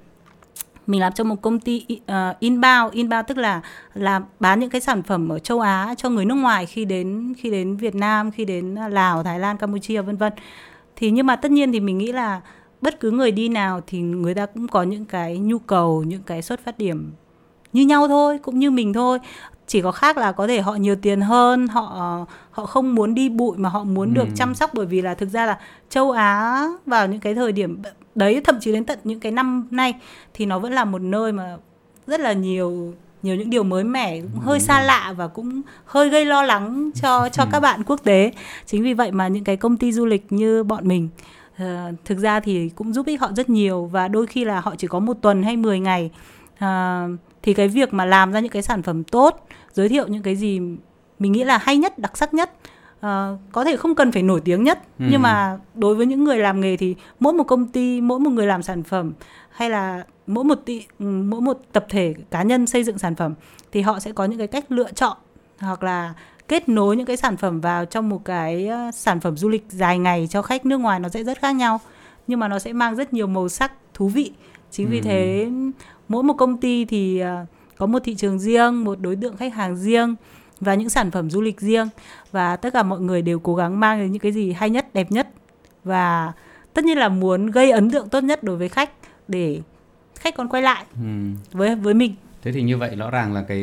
[0.90, 3.62] mình làm cho một công ty uh, inbound inbound tức là
[3.94, 7.34] là bán những cái sản phẩm ở châu Á cho người nước ngoài khi đến
[7.38, 10.34] khi đến Việt Nam khi đến Lào Thái Lan Campuchia vân vân.
[10.96, 12.42] Thì nhưng mà tất nhiên thì mình nghĩ là
[12.82, 16.24] bất cứ người đi nào thì người ta cũng có những cái nhu cầu những
[16.24, 17.12] cái xuất phát điểm
[17.74, 19.20] như nhau thôi cũng như mình thôi
[19.70, 23.30] chỉ có khác là có thể họ nhiều tiền hơn họ họ không muốn đi
[23.30, 24.34] bụi mà họ muốn được Ừ.
[24.36, 24.70] chăm sóc.
[24.74, 25.58] Bởi vì là thực ra là
[25.90, 27.82] châu Á vào những cái thời điểm
[28.16, 29.94] đấy thậm chí đến tận những cái năm nay
[30.34, 31.58] thì nó vẫn là một nơi mà
[32.08, 36.10] rất là nhiều nhiều những điều mới mẻ cũng hơi xa lạ và cũng hơi
[36.10, 38.32] gây lo lắng cho cho các bạn quốc tế.
[38.66, 41.10] Chính vì vậy mà những cái công ty du lịch như bọn mình
[41.58, 44.76] ờ, thực ra thì cũng giúp ích họ rất nhiều và đôi khi là họ
[44.78, 46.12] chỉ có một tuần hay 10 ngày.
[46.60, 47.08] Ờ,
[47.44, 50.36] thì cái việc mà làm ra những cái sản phẩm tốt giới thiệu những cái
[50.36, 50.60] gì
[51.20, 52.52] mình nghĩ là hay nhất đặc sắc nhất
[53.02, 55.06] Ờ, có thể không cần phải nổi tiếng nhất Ừ.
[55.10, 58.30] nhưng mà đối với những người làm nghề thì mỗi một công ty mỗi một
[58.30, 59.14] người làm sản phẩm
[59.50, 63.16] hay là mỗi một tị, ừ, mỗi một tập thể cá nhân xây dựng sản
[63.16, 63.34] phẩm
[63.72, 65.18] thì họ sẽ có những cái cách lựa chọn
[65.60, 66.14] hoặc là
[66.48, 69.66] kết nối những cái sản phẩm vào trong một cái ờ, sản phẩm du lịch
[69.70, 71.80] dài ngày cho khách nước ngoài nó sẽ rất khác nhau
[72.28, 74.32] nhưng mà nó sẽ mang rất nhiều màu sắc thú vị
[74.72, 75.04] chính vì Ừ.
[75.04, 75.50] thế
[76.08, 77.46] mỗi một công ty thì ờ,
[77.80, 80.16] có một thị trường riêng một đối tượng khách hàng riêng
[80.60, 81.88] và những sản phẩm du lịch riêng
[82.32, 84.94] và tất cả mọi người đều cố gắng mang đến những cái gì hay nhất
[84.94, 85.28] đẹp nhất
[85.84, 86.34] và
[86.74, 88.90] tất nhiên là muốn gây ấn tượng tốt nhất đối với khách
[89.28, 89.62] để
[90.20, 91.08] khách còn quay lại Ừ.
[91.52, 93.60] với với mình Thế thì như vậy rõ ràng là cái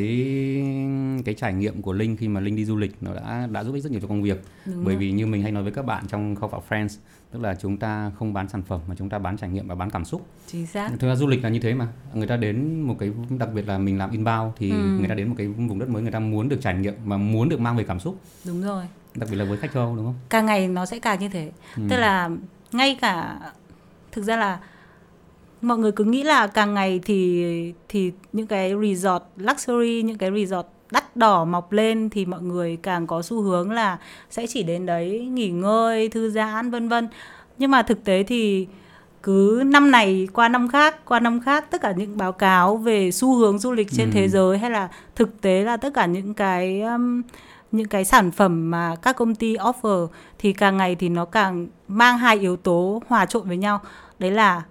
[1.24, 3.72] cái trải nghiệm của Linh khi mà Linh đi du lịch nó đã đã giúp
[3.74, 4.42] ích rất nhiều cho công việc.
[4.66, 5.00] Đúng Bởi rồi.
[5.00, 6.98] vì như mình hay nói với các bạn trong khâu phạm Friends,
[7.32, 9.74] tức là chúng ta không bán sản phẩm mà chúng ta bán trải nghiệm và
[9.74, 10.26] bán cảm xúc.
[10.46, 11.88] chính xác Thực ra du lịch là như thế mà.
[12.14, 14.76] Người ta đến một cái đặc biệt là mình làm inbound thì Ừ.
[14.98, 17.16] người ta đến một cái vùng đất mới người ta muốn được trải nghiệm và
[17.16, 18.84] muốn được mang về cảm xúc, đúng rồi
[19.14, 20.14] đặc biệt là với khách châu Âu đúng không?
[20.28, 21.82] càng ngày nó sẽ càng như thế Ừ.
[21.90, 22.30] tức là
[22.72, 23.38] ngay cả
[24.12, 24.58] thực ra là
[25.62, 30.30] mọi người cứ nghĩ là càng ngày thì thì những cái resort luxury những cái
[30.36, 33.98] resort đắt đỏ mọc lên thì mọi người càng có xu hướng là
[34.30, 37.08] sẽ chỉ đến đấy nghỉ ngơi thư giãn vân vân
[37.58, 38.66] nhưng mà thực tế thì
[39.22, 43.10] cứ năm này qua năm khác qua năm khác tất cả những báo cáo về
[43.10, 44.12] xu hướng du lịch trên Ừ.
[44.14, 47.22] thế giới hay là thực tế là tất cả những cái um,
[47.72, 51.66] những cái sản phẩm mà các công ty offer thì càng ngày thì nó càng
[51.88, 53.80] mang hai yếu tố hòa trộn với nhau
[54.18, 54.62] đấy là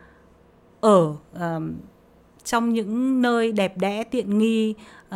[0.81, 1.73] ở um,
[2.43, 4.75] trong những nơi đẹp đẽ tiện nghi
[5.09, 5.15] uh,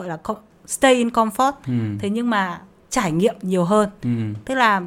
[0.00, 0.18] gọi là
[0.66, 1.72] stay in comfort Ừ.
[1.98, 2.60] thế nhưng mà
[2.90, 4.08] trải nghiệm nhiều hơn Ừ.
[4.44, 4.82] tức là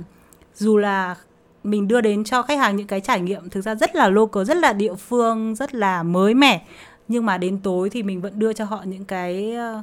[0.55, 1.15] dù là
[1.63, 4.43] mình đưa đến cho khách hàng những cái trải nghiệm thực ra rất là local
[4.43, 6.65] rất là địa phương rất là mới mẻ
[7.07, 9.81] nhưng mà đến tối thì mình vẫn đưa cho họ những cái ờ,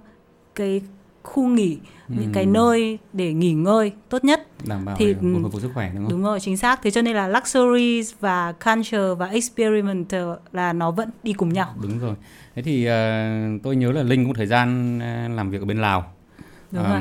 [0.54, 0.80] cái
[1.22, 1.78] khu nghỉ
[2.08, 2.50] những cái Ừ.
[2.50, 5.38] nơi để nghỉ ngơi tốt nhất Đảm bảo Thì, ừ.
[5.52, 6.10] phục sức khỏe đúng không?
[6.12, 10.12] đúng rồi chính xác thế cho nên là luxury và culture và experiment
[10.52, 12.14] là nó vẫn đi cùng nhau Đúng rồi.
[12.54, 13.28] Thế thì ờ,
[13.62, 16.12] tôi nhớ là Linh cũng thời gian ờ, làm việc ở bên Lào.
[16.70, 17.00] Đúng Ờ, rồi.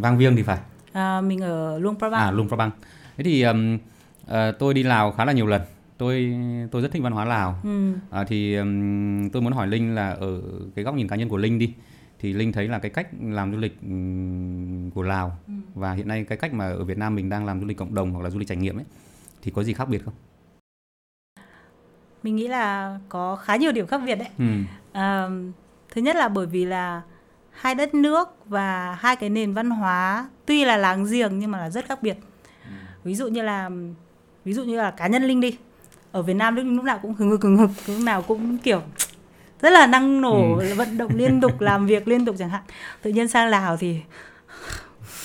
[0.00, 0.58] Vang Viêng thì phải.
[0.92, 2.70] à, mình ở Luang Prabang À Luang Prabang.
[3.16, 3.78] Thế thì ừm,
[4.26, 5.62] ờ, tôi đi Lào khá là nhiều lần.
[5.98, 6.34] Tôi
[6.70, 7.58] tôi rất thích văn hóa Lào.
[7.64, 7.92] ừ.
[8.10, 10.40] À, thì ừm, tôi muốn hỏi Linh là ở
[10.74, 11.72] cái góc nhìn cá nhân của Linh đi
[12.20, 13.76] thì Linh thấy là cái cách làm du lịch
[14.94, 15.52] của Lào Ừ.
[15.74, 17.94] và hiện nay cái cách mà ở Việt Nam mình đang làm du lịch cộng
[17.94, 18.84] đồng hoặc là du lịch trải nghiệm ấy
[19.42, 20.14] thì có gì khác biệt không?
[22.22, 24.28] Mình nghĩ là có khá nhiều điểm khác biệt đấy.
[24.38, 24.44] Ừ.
[24.92, 25.28] À,
[25.90, 27.02] thứ nhất là bởi vì là
[27.50, 31.58] hai đất nước và hai cái nền văn hóa tuy là láng giềng nhưng mà
[31.58, 32.16] là rất khác biệt.
[32.64, 32.70] Ừ.
[33.04, 33.70] Ví dụ như là
[34.44, 35.58] ví dụ như là cá nhân Linh đi.
[36.12, 38.82] Ở Việt Nam lúc, lúc nào cũng hừng hực hừng hực, lúc nào cũng kiểu
[39.62, 40.74] rất là năng nổ, ừ.
[40.76, 42.62] vận động liên tục, làm việc liên tục chẳng hạn.
[43.02, 44.00] Tự nhiên sang Lào thì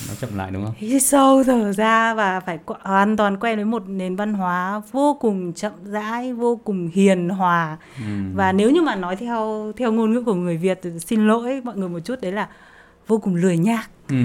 [0.08, 0.74] nó chậm lại đúng không?
[0.78, 5.18] Hít sâu thở ra và phải hoàn toàn quen với một nền văn hóa vô
[5.20, 7.78] cùng chậm rãi, vô cùng hiền hòa.
[7.98, 8.06] Ừ.
[8.34, 11.78] Và nếu như mà nói theo theo ngôn ngữ của người Việt xin lỗi mọi
[11.78, 12.48] người một chút đấy là
[13.08, 13.90] vô cùng lười nhác.
[14.10, 14.16] Ừ.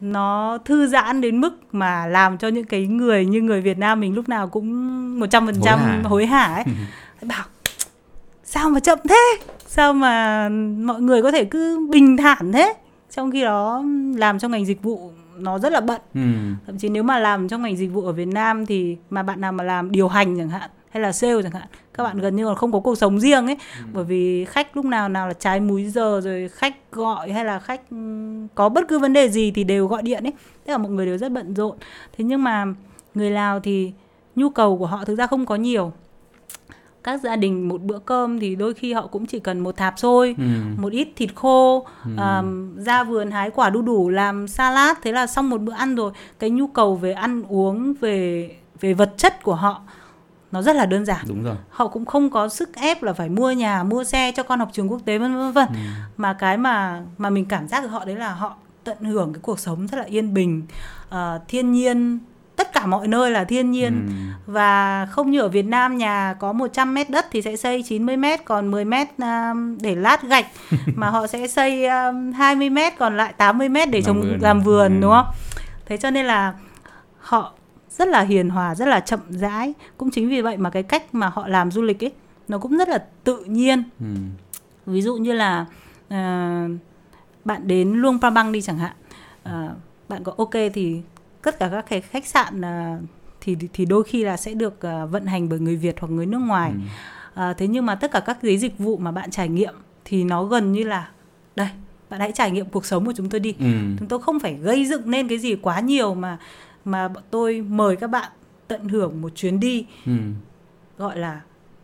[0.00, 4.00] Nó thư giãn đến mức mà làm cho những cái người như người Việt Nam
[4.00, 4.70] mình lúc nào cũng
[5.20, 6.64] 100% hối hả, hối hả ấy.
[7.28, 7.44] Bảo
[8.50, 9.38] sao mà chậm thế?
[9.66, 12.74] Sao mà mọi người có thể cứ bình thản thế?
[13.10, 13.84] trong khi đó
[14.16, 16.20] làm trong ngành dịch vụ nó rất là bận ừ.
[16.66, 19.40] thậm chí nếu mà làm trong ngành dịch vụ ở Việt Nam thì mà bạn
[19.40, 22.36] nào mà làm điều hành chẳng hạn hay là sale chẳng hạn các bạn gần
[22.36, 23.84] như là không có cuộc sống riêng ấy ừ.
[23.92, 27.58] bởi vì khách lúc nào nào là trái múi giờ rồi khách gọi hay là
[27.58, 27.80] khách
[28.54, 30.32] có bất cứ vấn đề gì thì đều gọi điện ấy
[30.64, 31.76] tức là mọi người đều rất bận rộn
[32.18, 32.66] thế nhưng mà
[33.14, 33.92] người Lào thì
[34.36, 35.92] nhu cầu của họ thực ra không có nhiều
[37.04, 39.98] các gia đình một bữa cơm thì đôi khi họ cũng chỉ cần một thạp
[39.98, 40.44] xôi ừ.
[40.76, 42.10] một ít thịt khô ừ.
[42.16, 45.94] um, ra vườn hái quả đu đủ làm salad thế là xong một bữa ăn
[45.94, 49.82] rồi cái nhu cầu về ăn uống về về vật chất của họ
[50.52, 53.28] nó rất là đơn giản đúng rồi họ cũng không có sức ép là phải
[53.28, 55.74] mua nhà mua xe cho con học trường quốc tế vân vân vân ừ.
[56.16, 59.40] mà cái mà mà mình cảm giác của họ đấy là họ tận hưởng cái
[59.42, 60.62] cuộc sống rất là yên bình
[61.08, 62.18] uh, thiên nhiên
[62.60, 64.52] tất cả mọi nơi là thiên nhiên ừ.
[64.52, 68.16] và không như ở Việt Nam nhà có 100 mét đất thì sẽ xây 90
[68.16, 70.46] mét còn 10 mét um, để lát gạch
[70.94, 74.38] mà họ sẽ xây um, 20 mét còn lại 80 mét để làm trồng vườn.
[74.40, 75.00] làm vườn ừ.
[75.00, 75.26] đúng không?
[75.86, 76.54] Thế cho nên là
[77.18, 77.52] họ
[77.90, 79.74] rất là hiền hòa, rất là chậm rãi.
[79.96, 82.12] Cũng chính vì vậy mà cái cách mà họ làm du lịch ấy
[82.48, 83.82] nó cũng rất là tự nhiên.
[84.00, 84.06] Ừ.
[84.86, 85.66] Ví dụ như là
[86.06, 86.70] uh,
[87.44, 88.92] bạn đến Luang Prabang đi chẳng hạn.
[89.48, 89.70] Uh,
[90.08, 91.02] bạn có ok thì
[91.42, 93.04] tất cả các cái khách sạn uh,
[93.40, 96.26] thì thì đôi khi là sẽ được uh, vận hành bởi người Việt hoặc người
[96.26, 96.72] nước ngoài.
[97.34, 97.50] Ừ.
[97.50, 99.74] Uh, thế nhưng mà tất cả các cái dịch vụ mà bạn trải nghiệm
[100.04, 101.10] thì nó gần như là
[101.56, 101.68] đây
[102.10, 103.54] bạn hãy trải nghiệm cuộc sống của chúng tôi đi.
[103.58, 103.66] Ừ.
[103.98, 106.38] Chúng tôi không phải gây dựng nên cái gì quá nhiều mà
[106.84, 108.30] mà tôi mời các bạn
[108.68, 110.12] tận hưởng một chuyến đi ừ.
[110.98, 111.40] gọi là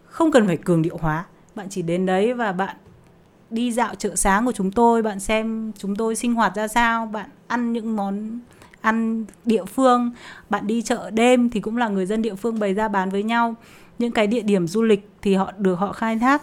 [0.07, 2.77] không cần phải cường điệu hóa bạn chỉ đến đấy và bạn
[3.51, 7.07] đi dạo chợ sáng của chúng tôi bạn xem chúng tôi sinh hoạt ra sao
[7.07, 8.40] bạn ăn những món
[8.81, 10.11] ăn địa phương
[10.51, 13.23] bạn đi chợ đêm thì cũng là người dân địa phương bày ra bán với
[13.23, 13.55] nhau
[13.99, 16.43] những cái địa điểm du lịch thì họ được họ khai thác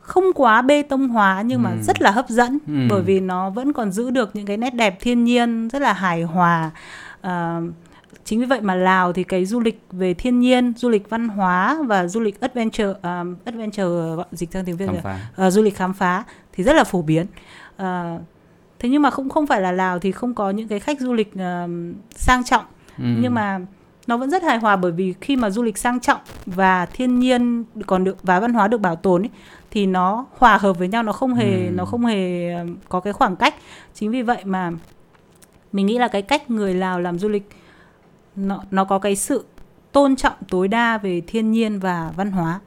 [0.00, 1.76] không quá bê tông hóa nhưng mà ừ.
[1.82, 2.72] rất là hấp dẫn ừ.
[2.90, 5.92] bởi vì nó vẫn còn giữ được những cái nét đẹp thiên nhiên rất là
[5.92, 6.70] hài hòa
[7.20, 7.60] à,
[8.24, 11.28] chính vì vậy mà Lào thì cái du lịch về thiên nhiên, du lịch văn
[11.28, 13.84] hóa và du lịch adventure, um, adventure
[14.16, 14.88] gọi dịch sang tiếng Việt
[15.46, 17.26] uh, du lịch khám phá thì rất là phổ biến.
[17.82, 17.86] Uh,
[18.80, 21.12] thế nhưng mà cũng không phải là lào thì không có những cái khách du
[21.12, 21.70] lịch uh,
[22.10, 22.64] sang trọng
[22.98, 23.04] ừ.
[23.20, 23.60] nhưng mà
[24.06, 27.18] nó vẫn rất hài hòa bởi vì khi mà du lịch sang trọng và thiên
[27.18, 29.30] nhiên còn được và văn hóa được bảo tồn ấy,
[29.70, 31.70] thì nó hòa hợp với nhau nó không hề ừ.
[31.70, 32.50] nó không hề
[32.88, 33.54] có cái khoảng cách
[33.94, 34.72] chính vì vậy mà
[35.72, 37.48] mình nghĩ là cái cách người lào làm du lịch
[38.36, 39.44] nó nó có cái sự
[39.92, 42.60] tôn trọng tối đa về thiên nhiên và văn hóa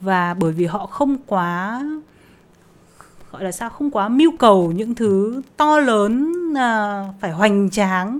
[0.00, 1.82] và bởi vì họ không quá
[3.34, 8.18] gọi là sao không quá mưu cầu những thứ to lớn à, phải hoành tráng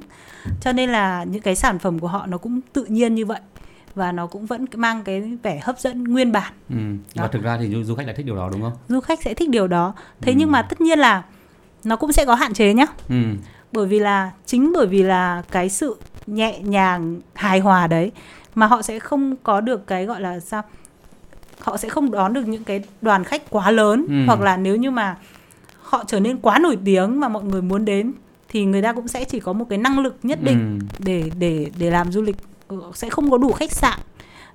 [0.60, 3.40] cho nên là những cái sản phẩm của họ nó cũng tự nhiên như vậy
[3.94, 6.52] và nó cũng vẫn mang cái vẻ hấp dẫn nguyên bản.
[6.70, 6.76] Ừ.
[7.14, 8.72] Và thực ra thì du, du khách lại thích điều đó đúng không?
[8.88, 9.94] Du khách sẽ thích điều đó.
[10.20, 10.36] Thế ừ.
[10.38, 11.22] nhưng mà tất nhiên là
[11.84, 12.86] nó cũng sẽ có hạn chế nhá.
[13.08, 13.22] Ừ.
[13.72, 15.96] Bởi vì là chính bởi vì là cái sự
[16.26, 18.12] nhẹ nhàng hài hòa đấy
[18.54, 20.62] mà họ sẽ không có được cái gọi là sao
[21.64, 24.14] họ sẽ không đón được những cái đoàn khách quá lớn ừ.
[24.26, 25.16] hoặc là nếu như mà
[25.82, 28.12] họ trở nên quá nổi tiếng mà mọi người muốn đến
[28.48, 30.86] thì người ta cũng sẽ chỉ có một cái năng lực nhất định ừ.
[31.04, 32.36] để để để làm du lịch
[32.68, 33.98] ờ, sẽ không có đủ khách sạn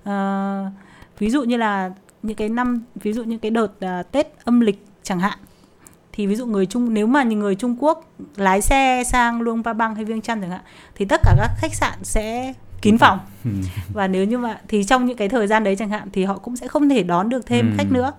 [0.04, 0.72] à,
[1.20, 1.92] ví dụ như là
[2.24, 5.40] những cái năm ví dụ như cái đợt uh, Tết âm lịch chẳng hạn
[6.12, 9.96] thì ví dụ người Trung nếu mà người Trung Quốc lái xe sang Luang Prabang
[9.96, 10.62] hay Viêng Chăn chẳng hạn
[10.96, 13.20] thì tất cả các khách sạn sẽ kín phòng.
[13.46, 13.52] Ừ.
[13.94, 16.38] và nếu như mà thì trong những cái thời gian đấy chẳng hạn thì họ
[16.38, 17.76] cũng sẽ không thể đón được thêm ừ.
[17.78, 18.12] khách nữa.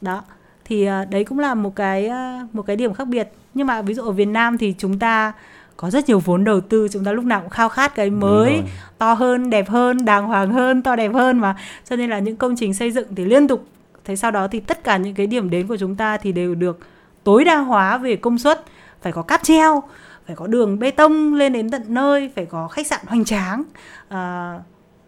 [0.00, 0.22] Đó.
[0.64, 3.28] Thì à, đấy cũng là một cái à, một cái điểm khác biệt.
[3.54, 5.32] Nhưng mà ví dụ ở Việt Nam thì chúng ta
[5.76, 8.62] có rất nhiều vốn đầu tư chúng ta lúc nào cũng khao khát cái mới
[8.98, 11.56] to hơn đẹp hơn đàng hoàng hơn to đẹp hơn mà.
[11.84, 13.66] Cho nên là những công trình xây dựng thì liên tục.
[14.04, 16.54] Thế sau đó thì tất cả những cái điểm đến của chúng ta thì đều
[16.54, 16.78] được
[17.24, 18.64] tối đa hóa về công suất
[19.02, 19.82] phải có cáp treo
[20.28, 23.64] phải có đường bê tông lên đến tận nơi phải có khách sạn hoành tráng
[24.08, 24.54] à,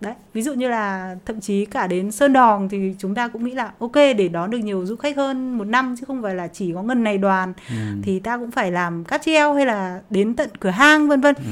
[0.00, 3.44] đấy ví dụ như là thậm chí cả đến sơn đòn thì chúng ta cũng
[3.44, 6.34] nghĩ là ok để đón được nhiều du khách hơn một năm chứ không phải
[6.34, 7.74] là chỉ có ngân này đoàn ừ.
[8.02, 11.34] thì ta cũng phải làm cáp treo hay là đến tận cửa hang vân vân
[11.34, 11.42] ừ.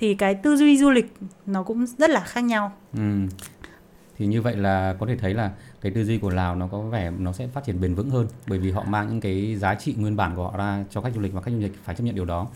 [0.00, 1.14] thì cái tư duy du lịch
[1.46, 3.12] nó cũng rất là khác nhau ừ.
[4.18, 6.80] thì như vậy là có thể thấy là cái tư duy của Lào nó có
[6.80, 9.74] vẻ nó sẽ phát triển bền vững hơn bởi vì họ mang những cái giá
[9.74, 11.94] trị nguyên bản của họ ra cho khách du lịch và khách du lịch phải
[11.94, 12.46] chấp nhận điều đó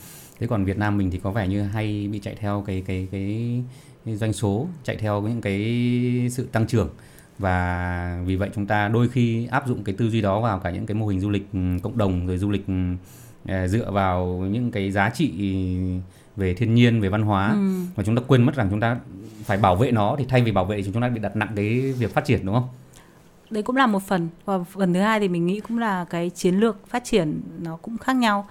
[0.40, 3.08] thế còn Việt Nam mình thì có vẻ như hay bị chạy theo cái cái
[3.12, 6.88] cái doanh số chạy theo những cái sự tăng trưởng
[7.38, 10.70] và vì vậy chúng ta đôi khi áp dụng cái tư duy đó vào cả
[10.70, 14.26] những cái mô hình du lịch ừ, cộng đồng rồi du lịch ừ, dựa vào
[14.26, 15.32] những cái giá trị
[16.36, 17.70] về thiên nhiên về văn hóa ừ.
[17.96, 18.96] mà chúng ta quên mất rằng chúng ta
[19.44, 21.52] phải bảo vệ nó thì thay vì bảo vệ thì chúng ta bị đặt nặng
[21.56, 22.68] cái việc phát triển đúng không?
[23.50, 26.30] Đấy cũng là một phần và phần thứ hai thì mình nghĩ cũng là cái
[26.30, 28.46] chiến lược phát triển nó cũng khác nhau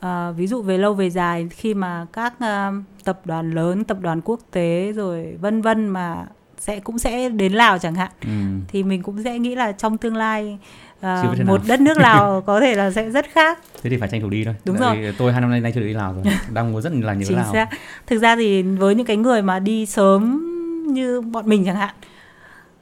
[0.00, 3.98] à, ví dụ về lâu về dài khi mà các uh, tập đoàn lớn tập
[4.00, 6.26] đoàn quốc tế rồi vân vân mà
[6.58, 8.28] sẽ cũng sẽ đến Lào chẳng hạn ừ.
[8.68, 10.58] thì mình cũng sẽ nghĩ là trong tương lai
[11.00, 13.58] uh, một đất nước Lào có thể là sẽ rất khác.
[13.82, 14.54] Thế thì phải tranh thủ đi thôi.
[14.64, 15.14] Đúng Tại rồi.
[15.18, 17.24] Tôi hai năm nay nay chưa được đi Lào rồi, đang muốn rất là nhớ
[17.28, 17.52] Chính Lào.
[17.52, 17.68] Xác.
[18.06, 20.44] Thực ra thì với những cái người mà đi sớm
[20.92, 21.94] như bọn mình chẳng hạn,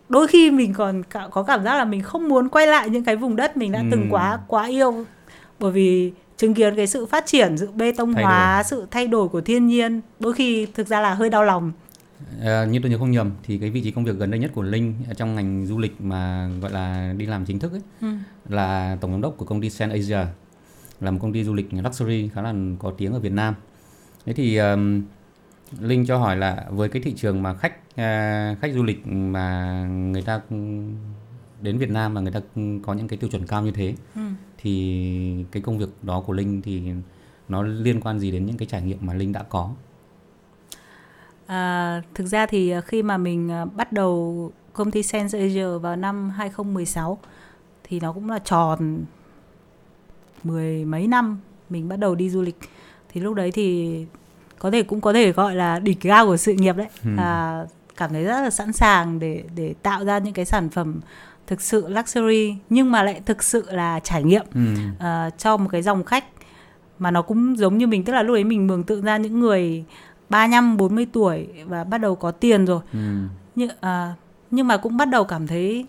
[0.09, 3.17] đôi khi mình còn có cảm giác là mình không muốn quay lại những cái
[3.17, 3.85] vùng đất mình đã ừ.
[3.91, 5.05] từng quá quá yêu
[5.59, 9.29] bởi vì chứng kiến cái sự phát triển sự bê tông hóa sự thay đổi
[9.29, 11.73] của thiên nhiên đôi khi thực ra là hơi đau lòng
[12.41, 14.51] À, như tôi nhớ không nhầm thì cái vị trí công việc gần đây nhất
[14.55, 18.09] của Linh trong ngành du lịch mà gọi là đi làm chính thức ấy ừ.
[18.49, 20.19] là tổng giám đốc của công ty Sen Asia
[21.01, 23.55] là một công ty du lịch luxury khá là có tiếng ở Việt Nam.
[24.27, 25.03] Thế thì um,
[25.81, 29.85] Linh cho hỏi là với cái thị trường mà khách uh, khách du lịch mà
[29.87, 30.41] người ta
[31.61, 32.41] đến Việt Nam mà người ta
[32.83, 34.21] có những cái tiêu chuẩn cao như thế ừ
[34.67, 36.83] thì cái công việc đó của Linh thì
[37.49, 39.71] nó liên quan gì đến những cái trải nghiệm mà Linh đã có?
[41.47, 45.79] À, thực ra thì à, khi mà mình à, bắt đầu công ty Sense Asia
[45.79, 47.19] vào năm 2016
[47.85, 49.05] thì nó cũng là tròn
[50.45, 51.41] mười mấy năm
[51.71, 52.59] mình bắt đầu đi du lịch
[53.09, 54.07] thì lúc đấy thì
[54.59, 57.11] có thể cũng có thể gọi là đỉnh cao của sự nghiệp đấy ừ.
[57.19, 57.65] à,
[57.97, 61.01] cảm thấy rất là sẵn sàng để để tạo ra những cái sản phẩm
[61.47, 64.61] thực sự luxury nhưng mà lại thực sự là trải nghiệm ừ.
[64.97, 66.25] uh, cho một cái dòng khách
[66.99, 69.41] mà nó cũng giống như mình tức là lúc ấy mình mường tượng ra những
[69.41, 69.85] người
[70.29, 72.81] 35 40 tuổi và bắt đầu có tiền rồi.
[72.93, 72.99] Ừ.
[73.55, 74.17] Nhưng uh,
[74.51, 75.87] nhưng mà cũng bắt đầu cảm thấy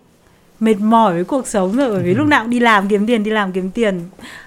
[0.60, 2.18] mệt mỏi với cuộc sống rồi bởi vì ừ.
[2.18, 4.00] lúc nào cũng đi làm kiếm tiền đi làm kiếm tiền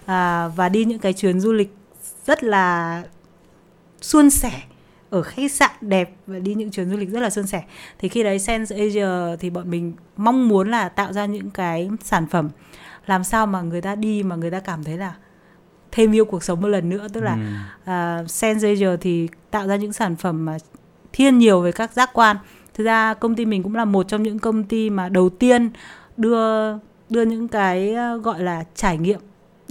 [0.06, 1.76] à, và đi những cái chuyến du lịch
[2.26, 3.04] rất là
[4.02, 4.52] suôn sẻ
[5.12, 7.63] ở khách sạn đẹp và đi những chuyến du lịch rất là suôn sẻ.
[8.00, 11.89] Thì khi đấy Sense Asia thì bọn mình mong muốn là tạo ra những cái
[12.04, 12.50] sản phẩm
[13.06, 15.13] làm sao mà người ta đi mà người ta cảm thấy là
[15.91, 17.08] thêm yêu cuộc sống một lần nữa.
[17.13, 17.38] Tức là
[17.86, 18.21] ừ.
[18.24, 20.58] uh, Sense Asia thì tạo ra những sản phẩm mà
[21.13, 22.38] thiên nhiều về các giác quan.
[22.74, 25.69] Thực ra công ty mình cũng là một trong những công ty mà đầu tiên
[26.17, 26.74] đưa
[27.10, 29.19] đưa những cái gọi là trải nghiệm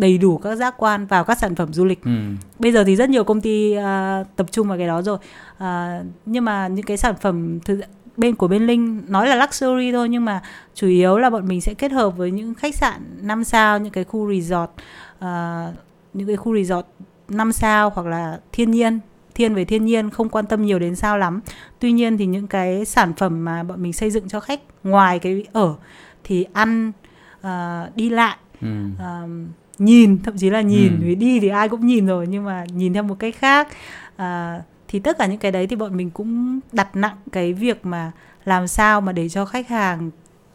[0.01, 2.11] đầy đủ các giác quan vào các sản phẩm du lịch ừ.
[2.59, 3.83] bây giờ thì rất nhiều công ty uh,
[4.37, 5.19] tập trung vào cái đó rồi
[5.57, 7.81] uh, nhưng mà những cái sản phẩm thực
[8.17, 10.43] bên của bên linh nói là luxury thôi nhưng mà
[10.75, 13.93] chủ yếu là bọn mình sẽ kết hợp với những khách sạn 5 sao những
[13.93, 14.71] cái khu resort
[15.19, 15.75] uh,
[16.15, 16.87] những cái khu resort
[17.29, 19.01] 5 sao hoặc là thiên nhiên
[19.35, 21.41] thiên về thiên nhiên không quan tâm nhiều đến sao lắm
[21.79, 25.19] tuy nhiên thì những cái sản phẩm mà bọn mình xây dựng cho khách ngoài
[25.19, 25.75] cái ở
[26.25, 26.93] thì ăn
[27.41, 28.69] uh, đi lại ừ.
[28.95, 29.31] uh,
[29.81, 30.97] nhìn thậm chí là nhìn ừ.
[31.01, 33.69] vì đi thì ai cũng nhìn rồi nhưng mà nhìn theo một cách khác
[34.17, 37.87] à, thì tất cả những cái đấy thì bọn mình cũng đặt nặng cái việc
[37.87, 38.13] mà
[38.45, 40.11] làm sao mà để cho khách hàng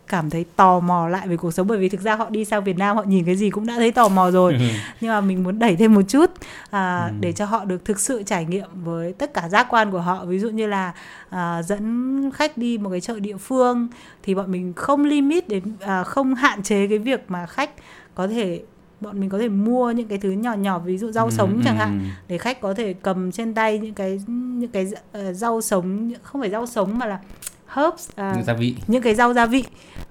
[0.08, 2.64] cảm thấy tò mò lại về cuộc sống bởi vì thực ra họ đi sang
[2.64, 4.60] Việt Nam họ nhìn cái gì cũng đã thấy tò mò rồi ừ.
[5.02, 6.32] nhưng mà mình muốn đẩy thêm một chút
[6.70, 7.14] à, ừ.
[7.20, 10.26] để cho họ được thực sự trải nghiệm với tất cả giác quan của họ
[10.26, 10.94] ví dụ như là
[11.30, 13.88] à, dẫn khách đi một cái chợ địa phương
[14.24, 17.70] thì bọn mình không limit đến à, không hạn chế cái việc mà khách
[18.16, 18.62] có thể
[19.02, 21.54] bọn mình có thể mua những cái thứ nhỏ nhỏ ví dụ rau ừ, sống
[21.56, 21.62] ừ.
[21.66, 25.62] chẳng hạn để khách có thể cầm trên tay những cái những cái uh, rau
[25.62, 27.20] sống không phải rau sống mà là
[27.76, 29.64] herbs uh, gia vị những cái rau gia vị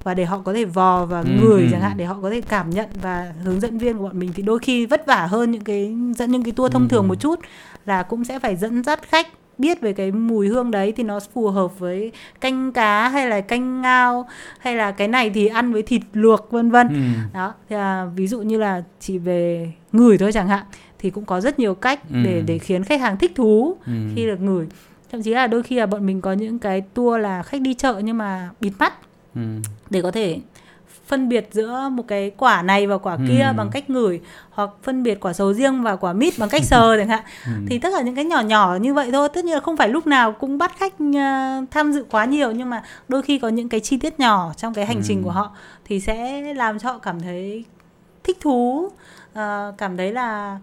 [0.03, 1.69] và để họ có thể vò và ừ, ngửi ừ.
[1.73, 4.33] chẳng hạn để họ có thể cảm nhận và hướng dẫn viên của bọn mình
[4.35, 6.89] thì đôi khi vất vả hơn những cái dẫn những cái tour thông ừ.
[6.91, 7.41] thường một chút
[7.87, 11.21] là cũng sẽ phải dẫn dắt khách biết về cái mùi hương đấy thì nó
[11.35, 15.73] phù hợp với canh cá hay là canh ngao hay là cái này thì ăn
[15.73, 17.29] với thịt luộc vân vân ừ.
[17.35, 20.65] đó thì à, ví dụ như là chỉ về ngửi thôi chẳng hạn
[20.99, 22.17] thì cũng có rất nhiều cách ừ.
[22.25, 23.93] để để khiến khách hàng thích thú ừ.
[24.15, 24.67] khi được ngửi
[25.13, 27.75] thậm chí là đôi khi là bọn mình có những cái tour là khách đi
[27.75, 28.93] chợ nhưng mà bịt mắt
[29.35, 29.41] ừ.
[29.91, 30.39] để có thể
[31.15, 33.53] phân biệt giữa một cái quả này và quả kia Ừ.
[33.57, 36.97] bằng cách ngửi hoặc phân biệt quả sầu riêng và quả mít bằng cách sờ
[36.99, 37.53] chẳng hạn Ừ.
[37.69, 39.89] thì tất cả những cái nhỏ nhỏ như vậy thôi tất nhiên là không phải
[39.89, 43.49] lúc nào cũng bắt khách ờ, tham dự quá nhiều nhưng mà đôi khi có
[43.49, 45.25] những cái chi tiết nhỏ trong cái hành trình Ừ.
[45.25, 45.51] của họ
[45.85, 47.65] thì sẽ làm cho họ cảm thấy
[48.25, 48.89] thích thú
[49.35, 50.59] ờ, cảm thấy là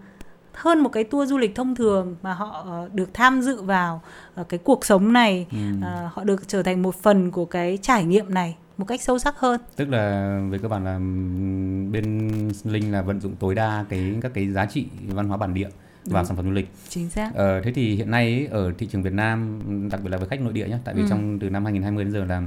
[0.52, 4.00] hơn một cái tour du lịch thông thường mà họ ờ, được tham dự vào
[4.48, 5.56] cái cuộc sống này Ừ.
[6.14, 9.38] họ được trở thành một phần của cái trải nghiệm này một cách sâu sắc
[9.38, 10.98] hơn tức là về cơ bản là
[11.92, 12.28] bên
[12.64, 15.68] linh là vận dụng tối đa cái các cái giá trị văn hóa bản địa
[16.04, 16.26] vào Đúng.
[16.28, 19.02] sản phẩm du lịch chính xác Ờ, thế thì hiện nay ấy, ở thị trường
[19.02, 21.06] Việt Nam đặc biệt là với khách nội địa nhé tại vì Ừ.
[21.10, 22.42] trong từ năm 2020 đến giờ là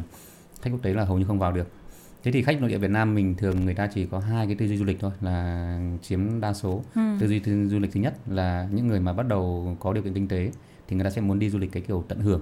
[0.62, 1.68] khách quốc tế là hầu như không vào được
[2.24, 4.56] thế thì khách nội địa Việt Nam mình thường người ta chỉ có hai cái
[4.56, 7.02] tư duy du lịch thôi là chiếm đa số ừ.
[7.20, 10.04] tư duy tư du lịch thứ nhất là những người mà bắt đầu có điều
[10.04, 10.52] kiện kinh tế
[10.88, 12.42] thì người ta sẽ muốn đi du lịch cái kiểu tận hưởng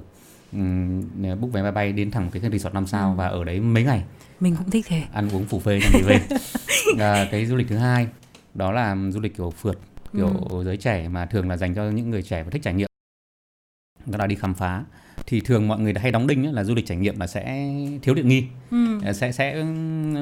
[0.54, 1.02] Ừm,
[1.42, 3.16] book vé máy bay đến thẳng cái resort 5 sao Ừ.
[3.16, 4.04] và ở đấy mấy ngày
[4.40, 6.20] mình cũng thích thế ăn uống phủ phê xong thì về
[7.00, 8.08] à, cái du lịch thứ hai
[8.54, 9.80] đó là du lịch kiểu phượt
[10.18, 10.64] kiểu Ừ.
[10.66, 12.88] giới trẻ mà thường là dành cho những người trẻ và thích trải nghiệm
[14.06, 14.84] đó là đi khám phá
[15.28, 17.70] thì thường mọi người hay đóng đinh ấy, là du lịch trải nghiệm là sẽ
[18.02, 19.00] thiếu tiện nghi ừ.
[19.04, 19.64] À, sẽ sẽ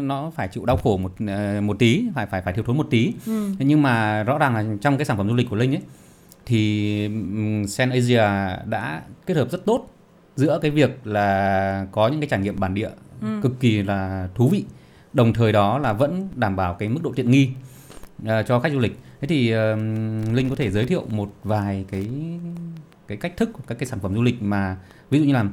[0.01, 2.87] nó phải chịu đau khổ một ờ, một tí phải phải phải thiếu thốn một
[2.89, 3.51] tí Ừ.
[3.59, 5.81] Nhưng mà rõ ràng là trong cái sản phẩm du lịch của Linh ấy
[6.45, 7.09] thì
[7.67, 8.23] Sen Asia
[8.65, 9.87] đã kết hợp rất tốt
[10.35, 12.89] giữa cái việc là có những cái trải nghiệm bản địa
[13.21, 13.27] Ừ.
[13.41, 14.65] cực kỳ là thú vị
[15.13, 17.49] đồng thời đó là vẫn đảm bảo cái mức độ tiện nghi
[18.25, 21.85] ờ, cho khách du lịch thế thì ừm, Linh có thể giới thiệu một vài
[21.91, 22.09] cái
[23.07, 24.77] cái cách thức các cái sản phẩm du lịch mà
[25.09, 25.45] ví dụ như là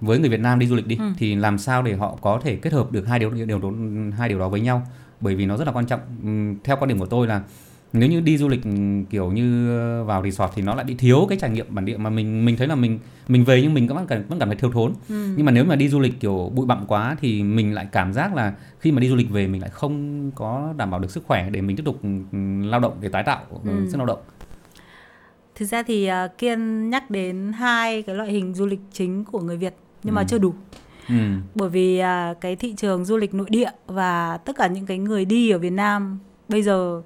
[0.00, 1.04] với người Việt Nam đi du lịch đi Ừ.
[1.18, 3.70] thì làm sao để họ có thể kết hợp được hai điều điều đó,
[4.18, 4.82] hai điều đó với nhau
[5.20, 6.00] bởi vì nó rất là quan trọng
[6.64, 7.42] theo quan điểm của tôi là
[7.92, 8.60] nếu như đi du lịch
[9.10, 9.74] kiểu như
[10.04, 12.56] vào resort thì nó lại bị thiếu cái trải nghiệm bản địa mà mình mình
[12.56, 12.98] thấy là mình
[13.28, 15.28] mình về nhưng mình vẫn cảm vẫn cảm thấy thiếu thốn Ừ.
[15.36, 18.12] nhưng mà nếu mà đi du lịch kiểu bụi bặm quá thì mình lại cảm
[18.12, 21.10] giác là khi mà đi du lịch về mình lại không có đảm bảo được
[21.10, 23.70] sức khỏe để mình tiếp tục ừm, lao động để tái tạo ừ.
[23.70, 23.86] Ừ.
[23.90, 24.18] sức lao động
[25.54, 29.40] thực ra thì uh, kiên nhắc đến hai cái loại hình du lịch chính của
[29.40, 29.74] người việt
[30.04, 30.26] nhưng mà Ừ.
[30.28, 30.54] chưa đủ
[31.08, 31.14] ừ.
[31.54, 34.98] bởi vì à, cái thị trường du lịch nội địa và tất cả những cái
[34.98, 37.02] người đi ở Việt Nam bây giờ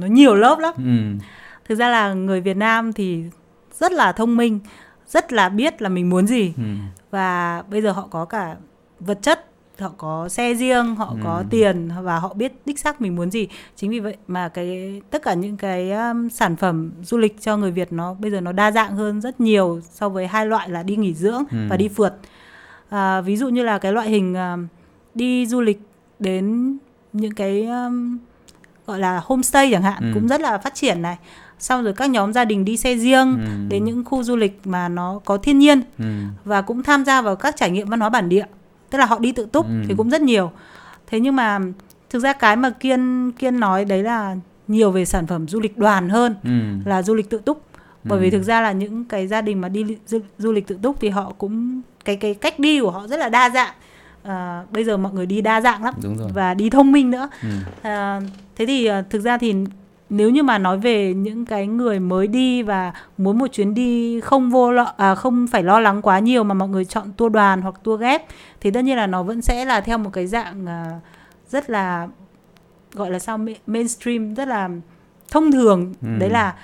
[0.00, 0.74] nó nhiều lớp lắm.
[0.76, 1.24] Ừ.
[1.68, 3.24] Thực ra là người Việt Nam thì
[3.72, 4.58] rất là thông minh,
[5.06, 6.62] rất là biết là mình muốn gì Ừ.
[7.10, 8.56] và bây giờ họ có cả
[9.00, 9.44] vật chất,
[9.80, 11.16] họ có xe riêng, họ Ừ.
[11.24, 13.48] có tiền và họ biết đích xác mình muốn gì.
[13.76, 17.56] Chính vì vậy mà cái tất cả những cái um, sản phẩm du lịch cho
[17.56, 20.68] người Việt nó bây giờ nó đa dạng hơn rất nhiều so với hai loại
[20.68, 21.58] là đi nghỉ dưỡng Ừ.
[21.70, 22.12] và đi phượt.
[22.88, 24.66] À, ví dụ như là cái loại hình um,
[25.14, 25.80] đi du lịch
[26.18, 26.76] đến
[27.12, 28.18] những cái um,
[28.88, 30.10] gọi là homestay chẳng hạn Ừ.
[30.14, 31.16] cũng rất là phát triển này.
[31.58, 33.68] Xong rồi các nhóm gia đình đi xe riêng Ừ.
[33.68, 36.04] đến những khu du lịch mà nó có thiên nhiên Ừ.
[36.44, 38.44] và cũng tham gia vào các trải nghiệm văn hóa bản địa
[38.90, 39.72] tức là họ đi tự túc Ừ.
[39.88, 40.50] thì cũng rất nhiều
[41.06, 41.58] thế nhưng mà
[42.10, 44.36] thực ra cái mà kiên kiên nói đấy là
[44.68, 46.50] nhiều về sản phẩm du lịch đoàn hơn Ừ.
[46.90, 47.62] là du lịch tự túc
[48.04, 48.22] bởi Ừ.
[48.22, 51.00] vì thực ra là những cái gia đình mà đi du, du lịch tự túc
[51.00, 53.74] thì họ cũng cái cái cách đi của họ rất là đa dạng
[54.28, 55.94] à, bây giờ mọi người đi đa dạng lắm
[56.34, 57.48] và đi thông minh nữa ừ.
[57.82, 58.20] À,
[58.56, 59.54] thế thì à, thực ra thì
[60.10, 64.20] nếu như mà nói về những cái người mới đi và muốn một chuyến đi
[64.20, 67.32] không vô lo à, không phải lo lắng quá nhiều mà mọi người chọn tour
[67.32, 68.22] đoàn hoặc tour ghép
[68.60, 71.00] thì tất nhiên là nó vẫn sẽ là theo một cái dạng à,
[71.48, 72.08] rất là
[72.92, 74.68] gọi là sao ma- mainstream rất là
[75.30, 76.08] thông thường Ừ.
[76.18, 76.54] đấy là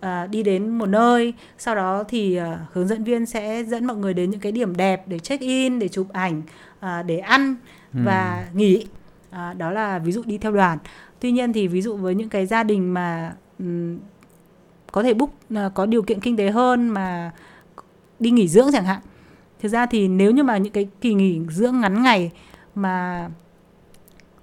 [0.00, 3.96] à, đi đến một nơi sau đó thì à, hướng dẫn viên sẽ dẫn mọi
[3.96, 6.42] người đến những cái điểm đẹp để check in để chụp ảnh
[6.80, 7.54] à, để ăn
[7.94, 8.00] Ừ.
[8.04, 8.86] và nghỉ
[9.30, 10.78] à, đó là ví dụ đi theo đoàn
[11.20, 13.98] tuy nhiên thì ví dụ với những cái gia đình mà ừm,
[14.92, 17.30] có thể book à, có điều kiện kinh tế hơn mà
[18.20, 19.00] đi nghỉ dưỡng chẳng hạn
[19.62, 22.30] thực ra thì nếu như mà những cái kỳ nghỉ dưỡng ngắn ngày
[22.74, 23.28] mà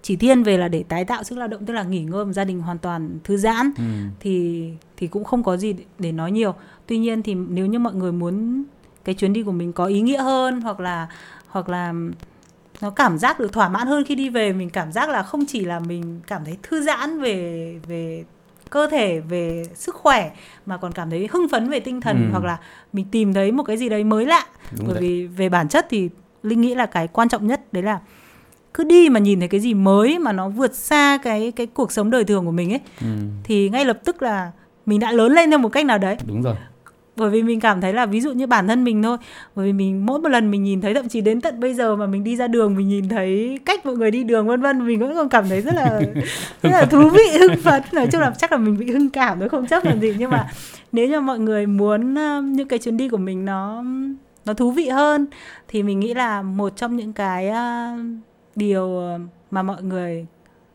[0.01, 2.33] chỉ thiên về là để tái tạo sức lao động tức là nghỉ ngơi một
[2.33, 3.83] gia đình hoàn toàn thư giãn Ừ.
[4.19, 6.53] thì thì cũng không có gì để nói nhiều
[6.87, 8.63] tuy nhiên thì nếu như mọi người muốn
[9.03, 11.07] cái chuyến đi của mình có ý nghĩa hơn hoặc là
[11.55, 11.93] hoặc là
[12.81, 15.45] nó cảm giác được thỏa mãn hơn khi đi về mình cảm giác là không
[15.47, 18.23] chỉ là mình cảm thấy thư giãn về về
[18.69, 20.31] cơ thể về sức khỏe
[20.65, 22.31] mà còn cảm thấy hưng phấn về tinh thần Ừ.
[22.31, 22.57] hoặc là
[22.93, 24.45] mình tìm thấy một cái gì đấy mới lạ
[24.77, 25.01] Đúng bởi vậy.
[25.01, 26.09] vì về bản chất thì
[26.43, 27.99] linh nghĩ là cái quan trọng nhất đấy là
[28.73, 31.91] cứ đi mà nhìn thấy cái gì mới mà nó vượt xa cái cái cuộc
[31.91, 33.07] sống đời thường của mình ấy Ừ.
[33.43, 34.51] thì ngay lập tức là
[34.85, 36.55] mình đã lớn lên theo một cách nào đấy đúng rồi
[37.15, 39.17] bởi vì mình cảm thấy là ví dụ như bản thân mình thôi.
[39.55, 41.95] Bởi vì mình mỗi một lần mình nhìn thấy thậm chí đến tận bây giờ
[41.95, 44.87] mà mình đi ra đường mình nhìn thấy cách mọi người đi đường vân vân
[44.87, 46.01] mình vẫn còn cảm thấy rất là
[46.63, 47.81] rất là thú vị hưng phấn.
[47.93, 50.15] Nói chung là chắc là mình bị hưng cảm thôi không chấp làm gì.
[50.17, 50.47] Nhưng mà
[50.91, 53.83] nếu như mọi người muốn uh, những cái chuyến đi của mình nó
[54.45, 55.25] nó thú vị hơn
[55.67, 58.05] thì mình nghĩ là một trong những cái uh,
[58.55, 59.01] điều
[59.51, 60.25] mà mọi người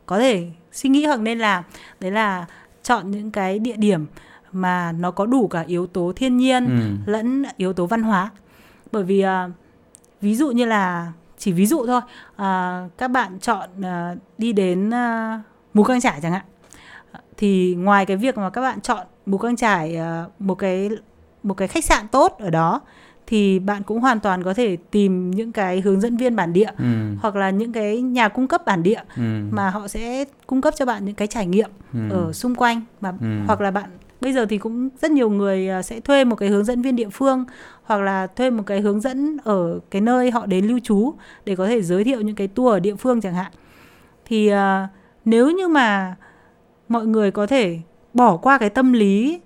[0.07, 1.65] có thể suy nghĩ hoặc nên làm
[2.01, 2.47] đấy là
[2.83, 4.07] chọn những cái địa điểm
[4.53, 6.65] mà nó có đủ cả yếu tố thiên nhiên
[7.07, 7.13] ừ.
[7.13, 8.31] lẫn yếu tố văn hóa
[8.93, 9.49] bởi vì à,
[10.21, 12.01] ví dụ như là chỉ ví dụ thôi
[12.37, 15.41] à, các bạn chọn à, đi đến à,
[15.75, 16.45] mù căng trải chẳng hạn
[17.37, 20.91] thì ngoài cái việc mà các bạn chọn mù căng trải à, một cái
[21.43, 22.81] một cái khách sạn tốt ở đó
[23.27, 26.71] thì bạn cũng hoàn toàn có thể tìm những cái hướng dẫn viên bản địa
[26.79, 26.85] Ừ.
[27.21, 29.23] hoặc là những cái nhà cung cấp bản địa Ừ.
[29.51, 31.99] mà họ sẽ cung cấp cho bạn những cái trải nghiệm Ừ.
[32.11, 33.27] ở xung quanh mà Ừ.
[33.47, 33.91] hoặc là bạn
[34.21, 36.97] bây giờ thì cũng rất nhiều người à, sẽ thuê một cái hướng dẫn viên
[36.97, 37.45] địa phương
[37.83, 41.15] hoặc là thuê một cái hướng dẫn ở cái nơi họ đến lưu trú
[41.45, 43.53] để có thể giới thiệu những cái tour ở địa phương chẳng hạn
[44.25, 44.89] thì à,
[45.25, 46.17] nếu như mà
[46.89, 47.79] mọi người có thể
[48.15, 49.41] bỏ qua cái tâm lý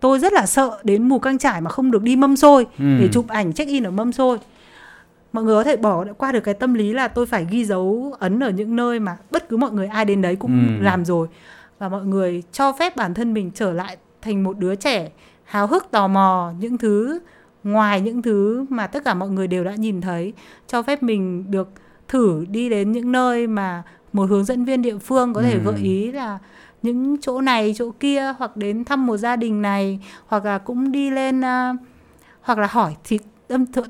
[0.00, 2.84] tôi rất là sợ đến mù căng trải mà không được đi mâm xôi Ừ.
[3.00, 4.38] để chụp ảnh check in ở mâm xôi
[5.32, 8.14] mọi người có thể bỏ qua được cái tâm lý là tôi phải ghi dấu
[8.18, 10.84] ấn ở những nơi mà bất cứ mọi người ai đến đấy cũng Ừ.
[10.84, 11.28] làm rồi
[11.78, 13.96] và mọi người cho phép bản thân mình trở lại
[14.26, 15.10] thành một đứa trẻ
[15.44, 17.18] háo hức tò mò những thứ
[17.64, 20.32] ngoài những thứ mà tất cả mọi người đều đã nhìn thấy
[20.66, 21.68] cho phép mình được
[22.08, 25.58] thử đi đến những nơi mà một hướng dẫn viên địa phương có thể Ừ.
[25.64, 26.38] gợi ý là
[26.82, 30.92] những chỗ này chỗ kia hoặc đến thăm một gia đình này hoặc là cũng
[30.92, 31.74] đi lên à,
[32.40, 33.18] hoặc là hỏi thì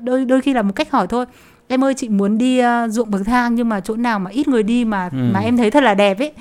[0.01, 1.25] đôi đôi khi là một cách hỏi thôi
[1.67, 4.47] em ơi chị muốn đi à, ruộng bậc thang nhưng mà chỗ nào mà ít
[4.47, 5.17] người đi mà Ừ.
[5.33, 6.31] mà em thấy thật là đẹp ấy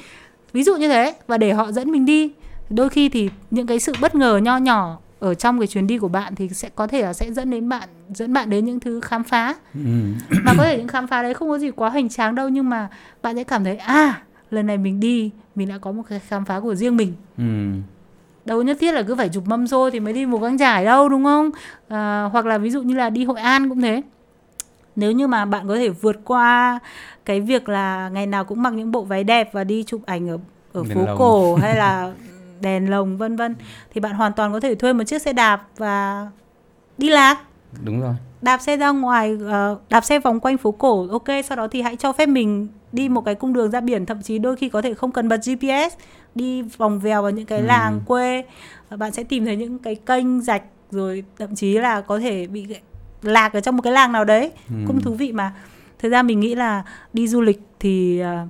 [0.53, 2.33] ví dụ như thế và để họ dẫn mình đi
[2.71, 5.99] đôi khi thì những cái sự bất ngờ nho nhỏ ở trong cái chuyến đi
[5.99, 8.81] của bạn thì sẽ có thể là sẽ dẫn đến bạn dẫn bạn đến những
[8.81, 9.55] thứ khám phá.
[9.75, 9.81] Ừ.
[10.45, 12.71] mà có thể những khám phá đấy không có gì quá hoành tráng đâu nhưng
[12.71, 12.89] mà
[13.23, 16.45] bạn sẽ cảm thấy à lần này mình đi mình đã có một cái khám
[16.45, 17.13] phá của riêng mình.
[17.39, 17.45] Ừ.
[18.45, 20.85] đâu nhất thiết là cứ phải chụp mâm xôi thì mới đi mù căng trải
[20.85, 21.51] đâu đúng không?
[21.89, 24.03] À, hoặc là ví dụ như là đi hội an cũng thế.
[24.97, 26.79] Nếu như mà bạn có thể vượt qua
[27.25, 30.29] cái việc là ngày nào cũng mặc những bộ váy đẹp và đi chụp ảnh
[30.29, 30.39] ở
[30.73, 32.13] ở phố cổ hay là
[32.61, 33.55] đèn lồng vân vân
[33.95, 36.27] thì bạn hoàn toàn có thể thuê một chiếc xe đạp và
[36.99, 37.39] đi lạc
[37.85, 38.15] Đúng rồi.
[38.43, 41.83] đạp xe ra ngoài ờ, đạp xe vòng quanh phố cổ ok sau đó thì
[41.83, 44.69] hãy cho phép mình đi một cái cung đường ra biển thậm chí đôi khi
[44.69, 45.95] có thể không cần bật GPS
[46.35, 47.65] đi vòng vèo vào những cái Ừ.
[47.67, 48.45] làng quê
[48.97, 52.67] bạn sẽ tìm thấy những cái kênh rạch rồi thậm chí là có thể bị
[53.23, 54.75] lạc ở trong một cái làng nào đấy Ừ.
[54.87, 55.53] cũng thú vị mà
[55.99, 56.83] thực ra mình nghĩ là
[57.13, 58.47] đi du lịch thì ờ,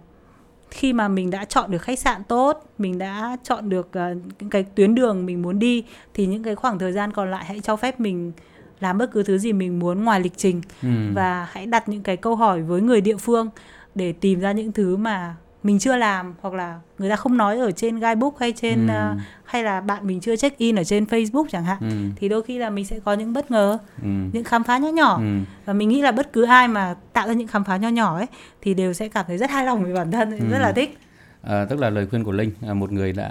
[0.76, 4.50] khi mà mình đã chọn được khách sạn tốt mình đã chọn được ờ, những
[4.50, 7.60] cái tuyến đường mình muốn đi thì những cái khoảng thời gian còn lại hãy
[7.60, 8.32] cho phép mình
[8.80, 10.88] làm bất cứ thứ gì mình muốn ngoài lịch trình Ừ.
[11.14, 13.48] và hãy đặt những cái câu hỏi với người địa phương
[13.94, 17.58] để tìm ra những thứ mà mình chưa làm hoặc là người ta không nói
[17.58, 18.92] ở trên guidebook hay trên Ừ.
[18.94, 21.86] ờ, hay là bạn mình chưa check in ở trên Facebook chẳng hạn Ừ.
[22.16, 24.08] thì đôi khi là mình sẽ có những bất ngờ Ừ.
[24.32, 25.38] những khám phá nhỏ nhỏ Ừ.
[25.64, 28.16] và mình nghĩ là bất cứ ai mà tạo ra những khám phá nho nhỏ
[28.16, 28.26] ấy
[28.62, 30.46] thì đều sẽ cảm thấy rất hài lòng về bản thân Ừ.
[30.50, 30.98] rất là thích
[31.42, 33.28] À, tức là lời khuyên của Linh, à, một người đã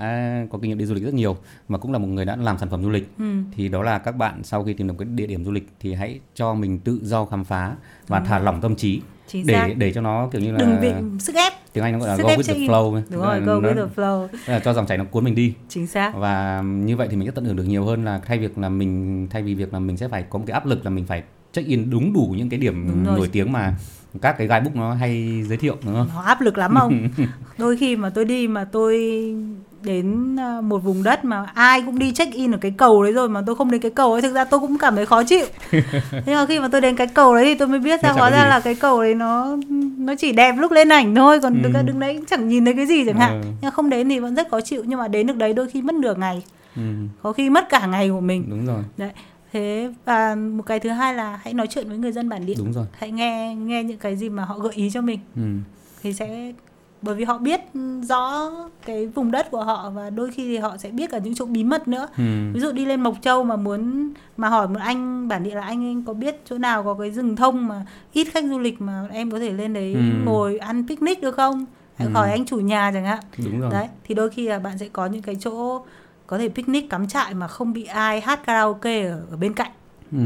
[0.51, 1.37] có kinh nghiệm đi du lịch rất nhiều
[1.69, 3.25] mà cũng là một người đã làm sản phẩm du lịch ừ.
[3.51, 5.93] thì đó là các bạn sau khi tìm được cái địa điểm du lịch thì
[5.93, 7.71] hãy cho mình tự do khám phá
[8.07, 9.01] và thả lỏng tâm trí
[9.35, 9.65] chính xác.
[9.67, 11.53] để để cho nó kiểu như là đừng bị sức ép.
[11.73, 12.69] tiếng Anh nó gọi là sức go with the check-in.
[12.71, 14.27] flow đúng rồi go nó- with the flow.
[14.45, 15.53] Là cho dòng chảy nó cuốn mình đi.
[15.69, 16.11] Chính xác.
[16.15, 18.69] Và như vậy thì mình sẽ tận hưởng được nhiều hơn là thay việc là
[18.69, 21.05] mình thay vì việc là mình sẽ phải có một cái áp lực là mình
[21.05, 21.23] phải
[21.53, 23.75] check in đúng đủ những cái điểm nổi tiếng mà
[24.21, 26.07] các cái guidebook nó hay giới thiệu đúng không?
[26.15, 27.09] nó áp lực lắm không
[27.57, 28.95] đôi khi mà tôi đi mà tôi
[29.85, 33.13] đến à, một vùng đất mà ai cũng đi check in ở cái cầu đấy
[33.13, 35.23] rồi mà tôi không đến cái cầu ấy thực ra tôi cũng cảm thấy khó
[35.23, 35.45] chịu
[36.11, 38.31] nhưng mà khi mà tôi đến cái cầu đấy thì tôi mới biết ra hóa
[38.31, 38.49] ra gì.
[38.49, 39.57] là cái cầu đấy nó
[39.97, 41.59] nó chỉ đẹp lúc lên ảnh thôi còn Ừ.
[41.69, 43.47] đứng đứng đấy cũng chẳng nhìn thấy cái gì chẳng hạn Ừ.
[43.61, 45.81] nhưng không đến thì vẫn rất khó chịu nhưng mà đến được đấy đôi khi
[45.81, 46.43] mất nửa ngày
[46.75, 46.81] Ừ,
[47.23, 49.09] có khi mất cả ngày của mình đúng rồi, đấy
[49.53, 52.53] thế và một cái thứ hai là hãy nói chuyện với người dân bản địa
[52.57, 52.85] đúng rồi.
[52.97, 55.41] hãy nghe nghe những cái gì mà họ gợi ý cho mình Ừ.
[56.03, 56.51] thì sẽ
[57.05, 57.61] bởi vì họ biết
[58.01, 58.51] rõ
[58.85, 61.45] cái vùng đất của họ và đôi khi thì họ sẽ biết cả những chỗ
[61.45, 62.23] bí mật nữa Ừ.
[62.53, 65.61] ví dụ đi lên mộc châu mà muốn mà hỏi một anh bản địa là
[65.61, 68.81] anh, anh có biết chỗ nào có cái rừng thông mà ít khách du lịch
[68.81, 69.99] mà em có thể lên đấy Ừ.
[70.25, 72.13] ngồi ăn picnic được không hãy Ừ.
[72.13, 73.71] hỏi anh chủ nhà chẳng hạn Đúng rồi.
[73.71, 75.81] đấy thì đôi khi là bạn sẽ có những cái chỗ
[76.27, 79.71] có thể picnic cắm trại mà không bị ai hát karaoke ở, ở bên cạnh
[80.11, 80.17] Ừ.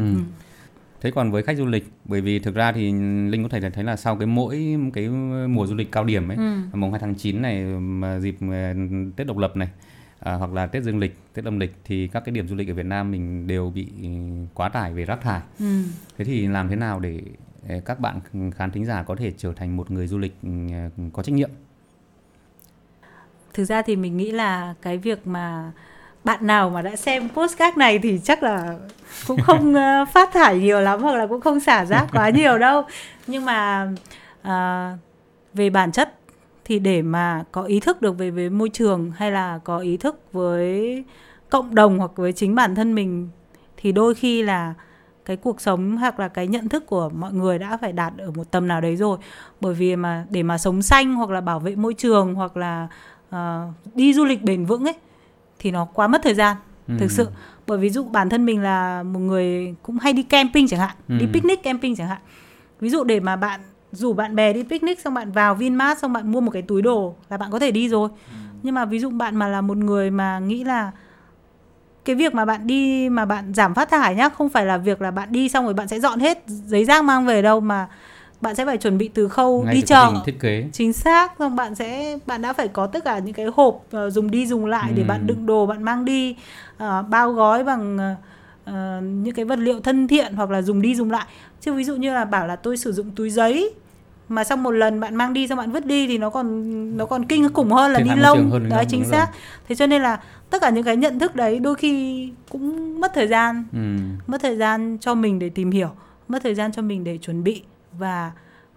[1.01, 2.91] Thế còn với khách du lịch, bởi vì thực ra thì
[3.29, 5.09] Linh có thể thấy là sau cái mỗi cái
[5.49, 6.77] mùa du lịch cao điểm ấy, Ừ.
[6.77, 8.73] mùng 2 tháng 9 này mà dịp ờ,
[9.15, 9.67] Tết độc lập này
[10.19, 12.67] à, hoặc là Tết dương lịch, Tết âm lịch thì các cái điểm du lịch
[12.67, 13.87] ở Việt Nam mình đều bị
[14.53, 15.41] quá tải về rác thải.
[15.59, 15.83] Ừ.
[16.17, 17.21] Thế thì làm thế nào để
[17.69, 18.19] ờ, các bạn
[18.55, 20.33] khán thính giả có thể trở thành một người du lịch
[20.71, 21.49] ờ, có trách nhiệm?
[23.53, 25.71] thực ra thì mình nghĩ là cái việc mà
[26.23, 28.75] bạn nào mà đã xem postcard này thì chắc là
[29.27, 32.57] cũng không ờ, phát thải nhiều lắm hoặc là cũng không xả rác quá nhiều
[32.57, 32.83] đâu.
[33.27, 33.87] Nhưng mà
[34.41, 34.91] à,
[35.53, 36.13] về bản chất
[36.65, 39.97] thì để mà có ý thức được về với môi trường hay là có ý
[39.97, 41.03] thức với
[41.49, 43.29] cộng đồng hoặc với chính bản thân mình
[43.77, 44.73] thì đôi khi là
[45.25, 48.31] cái cuộc sống hoặc là cái nhận thức của mọi người đã phải đạt ở
[48.31, 49.17] một tầm nào đấy rồi.
[49.61, 52.87] Bởi vì mà để mà sống xanh hoặc là bảo vệ môi trường hoặc là
[53.29, 54.95] uh, đi du lịch bền vững ấy
[55.59, 56.57] thì nó quá mất thời gian
[56.87, 56.93] ừ.
[56.99, 57.27] thực sự
[57.67, 60.95] bởi ví dụ bản thân mình là một người cũng hay đi camping chẳng hạn
[61.09, 61.15] ừ.
[61.19, 62.21] đi picnic camping chẳng hạn
[62.79, 63.59] ví dụ để mà bạn
[63.91, 66.81] rủ bạn bè đi picnic xong bạn vào Vinmart xong bạn mua một cái túi
[66.81, 68.35] đồ là bạn có thể đi rồi ừ.
[68.63, 70.91] nhưng mà ví dụ bạn mà là một người mà nghĩ là
[72.05, 75.01] cái việc mà bạn đi mà bạn giảm phát thải nhá không phải là việc
[75.01, 77.87] là bạn đi xong rồi bạn sẽ dọn hết giấy rác mang về đâu mà
[78.41, 80.13] bạn sẽ phải chuẩn bị từ khâu Ngay đi chợ.
[80.25, 80.65] thiết kế.
[80.73, 84.13] Chính xác xong bạn sẽ bạn đã phải có tất cả những cái hộp uh,
[84.13, 84.93] dùng đi dùng lại ừ.
[84.97, 86.35] để bạn đựng đồ bạn mang đi
[86.83, 88.15] uh, bao gói bằng
[88.69, 88.73] uh,
[89.03, 91.25] những cái vật liệu thân thiện hoặc là dùng đi dùng lại.
[91.61, 93.73] Chứ ví dụ như là bảo là tôi sử dụng túi giấy
[94.29, 97.05] mà xong một lần bạn mang đi xong bạn vứt đi thì nó còn nó
[97.05, 98.69] còn kinh khủng hơn là đi lông.
[98.69, 99.27] đấy chính xác.
[99.67, 100.19] thế cho nên là
[100.49, 103.79] tất cả những cái nhận thức đấy đôi khi cũng mất thời gian ừ.
[104.27, 105.89] mất thời gian cho mình để tìm hiểu
[106.27, 107.61] mất thời gian cho mình để chuẩn bị
[107.91, 108.31] và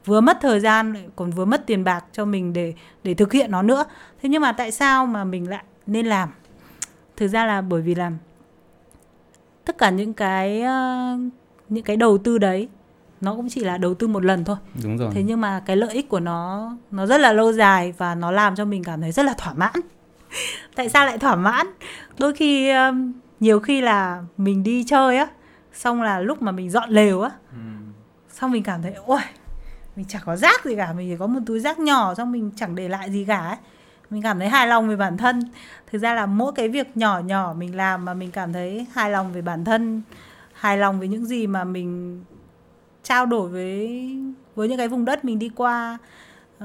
[0.04, 3.50] vừa mất thời gian còn vừa mất tiền bạc cho mình để để thực hiện
[3.50, 3.84] nó nữa.
[4.22, 6.28] Thế nhưng mà tại sao mà mình lại nên làm?
[7.16, 8.12] Thực ra là bởi vì là
[9.64, 10.62] tất cả những cái
[11.68, 12.68] những cái đầu tư đấy
[13.20, 14.56] nó cũng chỉ là đầu tư một lần thôi.
[14.84, 15.10] Đúng rồi.
[15.14, 18.30] Thế nhưng mà cái lợi ích của nó nó rất là lâu dài và nó
[18.30, 19.72] làm cho mình cảm thấy rất là thỏa mãn.
[20.74, 21.66] Tại sao lại thỏa mãn?
[22.18, 22.72] Đôi khi
[23.40, 25.26] nhiều khi là mình đi chơi á
[25.72, 27.58] xong là lúc mà mình dọn lều á ừ.
[28.32, 29.20] Xong mình cảm thấy ôi
[29.96, 32.50] mình chẳng có rác gì cả mình chỉ có một túi rác nhỏ xong mình
[32.56, 33.56] chẳng để lại gì cả ấy.
[34.10, 35.40] Mình cảm thấy hài lòng về bản thân.
[35.90, 39.10] Thực ra là mỗi cái việc nhỏ nhỏ mình làm mà mình cảm thấy hài
[39.10, 40.02] lòng về bản thân
[40.52, 42.20] hài lòng với những gì mà mình
[43.02, 44.08] trao đổi với
[44.54, 45.98] với những cái vùng đất mình đi qua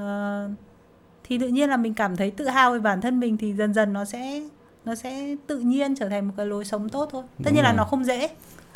[1.24, 3.74] thì tự nhiên là mình cảm thấy tự hào về bản thân mình thì dần
[3.74, 4.42] dần nó sẽ
[4.84, 7.22] nó sẽ tự nhiên trở thành một cái lối sống tốt thôi.
[7.22, 7.72] Tất Đúng nhiên rồi.
[7.72, 8.28] là nó không dễ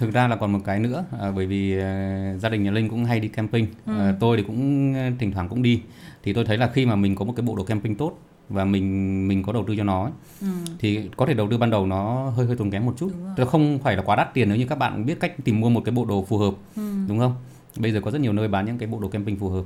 [0.03, 2.89] thực ra là còn một cái nữa à, bởi vì à, gia đình nhà linh
[2.89, 3.99] cũng hay đi camping ừ.
[3.99, 5.83] à, tôi thì cũng à, thỉnh thoảng cũng đi
[6.23, 8.65] thì tôi thấy là khi mà mình có một cái bộ đồ camping tốt và
[8.65, 10.47] mình mình có đầu tư cho nó ấy, ừ.
[10.79, 13.49] thì có thể đầu tư ban đầu nó hơi hơi tốn kém một chút tức
[13.49, 15.83] không phải là quá đắt tiền nếu như các bạn biết cách tìm mua một
[15.85, 16.83] cái bộ đồ phù hợp ừ.
[17.09, 17.35] đúng không
[17.77, 19.65] bây giờ có rất nhiều nơi bán những cái bộ đồ camping phù hợp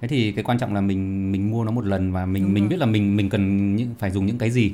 [0.00, 2.54] thế thì cái quan trọng là mình mình mua nó một lần và mình Đúng
[2.54, 2.68] mình rồi.
[2.68, 4.72] biết là mình mình cần những phải dùng những cái gì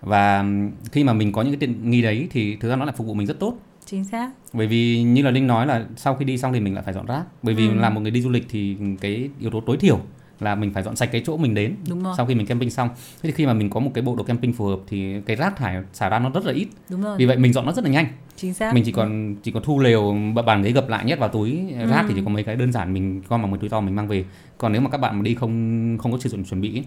[0.00, 0.44] và
[0.92, 3.06] khi mà mình có những cái tiện nghi đấy thì thực ra nó lại phục
[3.06, 3.58] vụ mình rất tốt
[3.90, 4.30] chính xác.
[4.52, 6.94] Bởi vì như là linh nói là sau khi đi xong thì mình lại phải
[6.94, 7.24] dọn rác.
[7.42, 7.74] Bởi vì ừ.
[7.74, 10.00] là một người đi du lịch thì cái yếu tố tối thiểu
[10.40, 12.14] là mình phải dọn sạch cái chỗ mình đến Đúng rồi.
[12.16, 12.88] sau khi mình camping xong.
[12.88, 15.36] Thế thì khi mà mình có một cái bộ đồ camping phù hợp thì cái
[15.36, 16.68] rác thải xả ra nó rất là ít.
[16.90, 17.16] Đúng rồi.
[17.18, 18.06] vì vậy mình dọn nó rất là nhanh.
[18.36, 18.74] Chính xác.
[18.74, 20.16] Mình chỉ còn chỉ còn thu lều
[20.46, 22.06] bàn ghế gập lại nhét vào túi rác ừ.
[22.08, 24.08] thì chỉ có mấy cái đơn giản mình gom bằng một túi to mình mang
[24.08, 24.24] về.
[24.58, 26.82] Còn nếu mà các bạn mà đi không không có sử dụng chuẩn bị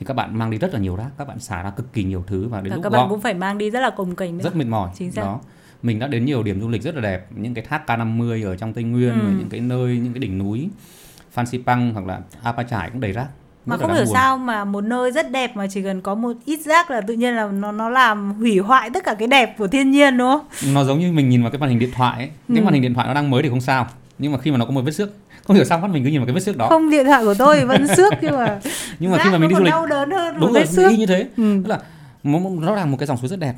[0.00, 1.10] thì các bạn mang đi rất là nhiều rác.
[1.18, 3.20] Các bạn xả ra cực kỳ nhiều thứ và đến và lúc các bạn cũng
[3.20, 4.90] phải mang đi rất là cồng kềnh rất mệt mỏi.
[4.94, 5.22] Chính xác.
[5.22, 5.40] Đó
[5.84, 8.56] mình đã đến nhiều điểm du lịch rất là đẹp những cái thác K50 ở
[8.56, 9.26] trong Tây Nguyên ừ.
[9.38, 10.68] những cái nơi những cái đỉnh núi
[11.32, 13.26] Phan Xipang hoặc là Apa Chải cũng đầy rác
[13.66, 16.60] mà không hiểu sao mà một nơi rất đẹp mà chỉ cần có một ít
[16.60, 19.66] rác là tự nhiên là nó nó làm hủy hoại tất cả cái đẹp của
[19.66, 20.74] thiên nhiên đúng không?
[20.74, 22.30] Nó giống như mình nhìn vào cái màn hình điện thoại ấy.
[22.48, 22.64] Cái ừ.
[22.64, 23.86] màn hình điện thoại nó đang mới thì không sao,
[24.18, 25.10] nhưng mà khi mà nó có một vết xước
[25.44, 27.24] không hiểu sao mắt mình cứ nhìn vào cái vết xước đó không điện thoại
[27.24, 28.60] của tôi vẫn xước nhưng mà
[28.98, 30.90] nhưng mà khi mà mình đi du lịch đau đớn hơn đúng rồi xước.
[30.90, 31.62] y như thế ừ.
[31.64, 31.78] tức là
[32.60, 33.54] nó là một cái dòng suối rất đẹp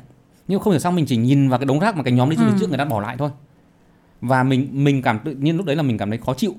[0.47, 2.35] nhưng không hiểu sao mình chỉ nhìn vào cái đống rác mà cái nhóm đi
[2.35, 2.57] du lịch ừ.
[2.59, 3.29] trước người ta bỏ lại thôi.
[4.21, 6.55] Và mình mình cảm tự nhiên lúc đấy là mình cảm thấy khó chịu.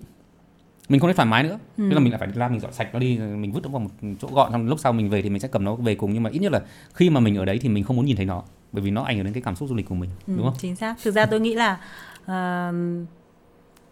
[0.89, 1.59] Mình không thấy thoải mái nữa.
[1.77, 1.85] Ừ.
[1.91, 3.81] tức là mình lại phải ra mình dọn sạch nó đi mình vứt nó vào
[3.81, 6.13] một chỗ gọn xong lúc sau mình về thì mình sẽ cầm nó về cùng.
[6.13, 6.61] Nhưng mà ít nhất là
[6.95, 9.03] khi mà mình ở đấy thì mình không muốn nhìn thấy nó bởi vì nó
[9.03, 10.55] ảnh hưởng đến cái cảm xúc du lịch của mình ừ, đúng không?
[10.59, 10.95] chính xác.
[11.05, 11.81] Thực ra tôi nghĩ là
[12.23, 12.75] uh,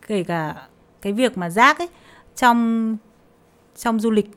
[0.06, 0.54] kể cả
[1.02, 1.88] cái việc mà rác ấy
[2.36, 2.96] trong
[3.76, 4.30] trong du lịch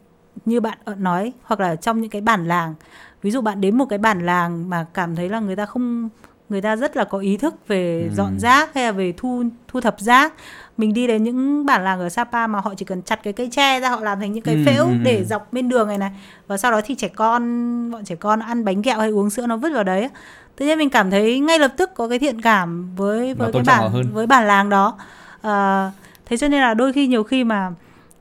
[0.45, 2.73] như bạn nói hoặc là trong những cái bản làng
[3.21, 6.09] ví dụ bạn đến một cái bản làng mà cảm thấy là người ta không
[6.49, 8.15] người ta rất là có ý thức về ừ.
[8.15, 10.33] dọn rác hay là về thu thu thập rác.
[10.77, 13.49] Mình đi đến những bản làng ở Sapa mà họ chỉ cần chặt cái cây
[13.51, 15.97] tre ra họ làm thành những cái ừ, phễu ừ, để dọc bên đường này
[15.97, 16.11] này.
[16.47, 19.47] Và sau đó thì trẻ con bọn trẻ con ăn bánh kẹo hay uống sữa
[19.47, 20.09] nó vứt vào đấy.
[20.55, 23.63] Tự nhiên mình cảm thấy ngay lập tức có cái thiện cảm với với cái
[23.65, 24.97] bản với bản làng đó.
[25.41, 25.91] À,
[26.25, 27.71] thế cho nên là đôi khi nhiều khi mà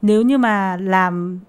[0.03, 1.41] nếu như mà làm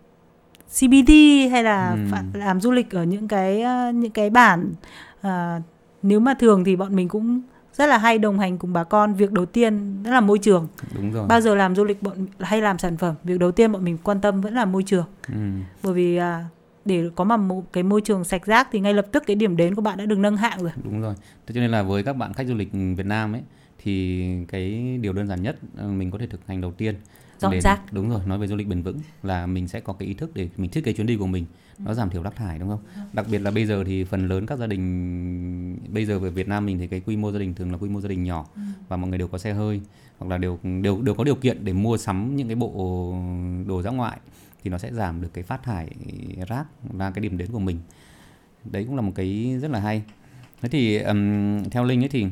[0.70, 1.12] CBT
[1.52, 2.40] hay là ừ.
[2.40, 3.64] làm du lịch ở những cái
[3.94, 4.74] những cái bản
[5.28, 5.30] uh,
[6.04, 7.42] nếu mà thường thì bọn mình cũng
[7.74, 9.14] rất là hay đồng hành cùng bà con.
[9.14, 10.68] Việc đầu tiên đó là môi trường.
[10.96, 11.28] Đúng rồi.
[11.28, 13.98] Bao giờ làm du lịch bọn hay làm sản phẩm việc đầu tiên bọn mình
[14.04, 15.06] quan tâm vẫn là môi trường.
[15.28, 15.34] Ừ.
[15.84, 16.46] bởi vì à,
[16.86, 19.58] để có mà một cái môi trường sạch rác thì ngay lập tức cái điểm
[19.58, 20.72] đến của bạn đã được nâng hạng rồi.
[20.84, 21.16] Đúng rồi.
[21.48, 23.42] Thế cho nên là với các bạn khách du lịch Việt Nam ấy
[23.84, 26.96] thì cái điều đơn giản nhất ờ, mình có thể thực hành đầu tiên
[27.40, 27.94] dọn để, rác.
[27.94, 30.32] Đúng rồi nói về du lịch bền vững là mình sẽ có cái ý thức
[30.34, 31.46] để mình thiết kế chuyến đi của mình.
[31.78, 32.80] Nó giảm thiểu rác thải đúng không?
[33.14, 36.48] Đặc biệt là bây giờ thì phần lớn các gia đình bây giờ ở Việt
[36.48, 38.46] Nam mình thì cái quy mô gia đình thường là quy mô gia đình nhỏ
[38.88, 39.82] và mọi người đều có xe hơi
[40.18, 42.72] hoặc là đều đều đều có điều kiện để mua sắm những cái bộ
[43.68, 44.20] đồ dã ngoại
[44.64, 45.90] thì nó sẽ giảm được cái phát thải
[46.48, 46.66] rác
[46.98, 47.78] ra cái điểm đến của mình.
[48.72, 50.04] Đấy cũng là một cái rất là hay.
[50.62, 52.26] Thế thì um, theo linh ấy thì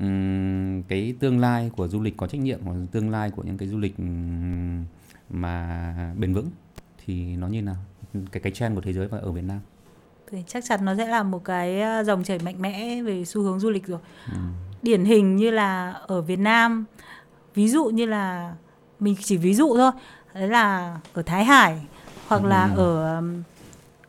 [0.00, 3.58] um, cái tương lai của du lịch có trách nhiệm hoặc tương lai của những
[3.58, 3.94] cái du lịch
[5.30, 6.50] mà bền vững
[7.04, 7.76] thì nó như nào?
[8.32, 9.60] Cái cái trend của thế giới và ở Việt Nam.
[10.30, 13.42] Thì chắc chắn nó sẽ là một cái ờ, dòng chảy mạnh mẽ về xu
[13.42, 13.98] hướng du lịch rồi.
[14.32, 14.38] Ừ.
[14.82, 16.84] điển hình như là ở Việt Nam
[17.54, 18.54] ví dụ như là
[19.00, 19.90] mình chỉ ví dụ thôi
[20.34, 21.80] đấy là ở Thái Hải
[22.28, 22.76] hoặc là ừ.
[22.76, 23.22] ở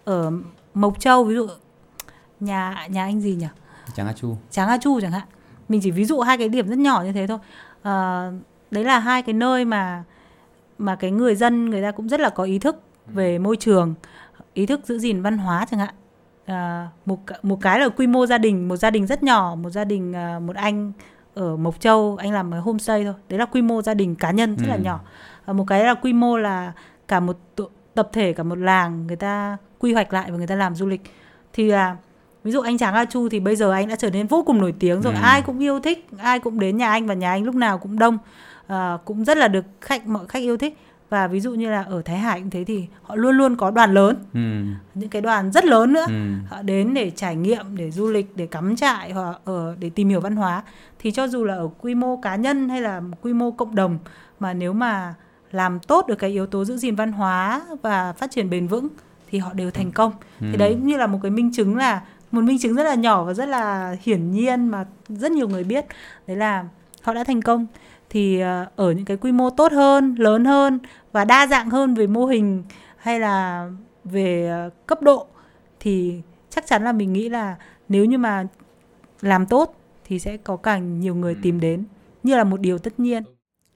[0.03, 0.31] ở
[0.73, 1.47] Mộc Châu ví dụ
[2.39, 3.47] nhà nhà anh gì nhỉ?
[3.95, 4.37] Tráng A Chu.
[4.51, 5.27] Tráng A Chu chẳng hạn
[5.71, 7.37] mình chỉ ví dụ hai cái điểm rất nhỏ như thế thôi.
[7.81, 8.27] À,
[8.71, 10.03] đấy là hai cái nơi mà
[10.77, 13.93] mà cái người dân người ta cũng rất là có ý thức về môi trường
[14.53, 15.93] ý thức giữ gìn văn hóa chẳng hạn.
[16.45, 19.69] À, một một cái là quy mô gia đình một gia đình rất nhỏ một
[19.69, 20.91] gia đình à, một anh
[21.33, 23.13] ở Mộc Châu anh làm ở homestay thôi.
[23.29, 24.69] Đấy là quy mô gia đình cá nhân rất ừ.
[24.69, 24.99] là nhỏ.
[25.45, 26.71] À, một cái là quy mô là
[27.07, 27.37] cả một
[27.93, 30.87] tập thể cả một làng người ta quy hoạch lại và người ta làm du
[30.87, 31.01] lịch.
[31.53, 31.97] Thì là
[32.43, 34.61] ví dụ anh Tráng A Chu thì bây giờ anh đã trở nên vô cùng
[34.61, 35.19] nổi tiếng rồi ừ.
[35.21, 37.99] ai cũng yêu thích ai cũng đến nhà anh và nhà anh lúc nào cũng
[37.99, 38.17] đông
[38.67, 40.77] à, cũng rất là được khách mọi khách yêu thích
[41.09, 43.71] và ví dụ như là ở Thái Hải cũng thế thì họ luôn luôn có
[43.71, 44.39] đoàn lớn ừ.
[44.95, 46.13] những cái đoàn rất lớn nữa ừ.
[46.49, 50.09] họ đến để trải nghiệm để du lịch để cắm trại hoặc ở để tìm
[50.09, 50.63] hiểu văn hóa
[50.99, 53.97] thì cho dù là ở quy mô cá nhân hay là quy mô cộng đồng
[54.39, 55.13] mà nếu mà
[55.51, 58.87] làm tốt được cái yếu tố giữ gìn văn hóa và phát triển bền vững
[59.31, 60.11] thì họ đều thành công
[60.41, 60.47] ừ.
[60.51, 62.01] thì đấy như là một cái minh chứng là
[62.31, 65.63] một minh chứng rất là nhỏ và rất là hiển nhiên mà rất nhiều người
[65.63, 65.85] biết
[66.27, 66.65] đấy là
[67.01, 67.67] họ đã thành công.
[68.09, 70.79] Thì ờ, ở những cái quy mô tốt hơn lớn hơn
[71.11, 72.63] và đa dạng hơn về mô hình
[72.97, 73.67] hay là
[74.03, 75.27] về ờ, cấp độ
[75.79, 77.55] thì chắc chắn là mình nghĩ là
[77.89, 78.47] nếu như mà
[79.21, 79.75] làm tốt
[80.05, 81.83] thì sẽ có càng nhiều người tìm đến.
[82.23, 83.23] Như là một điều tất nhiên.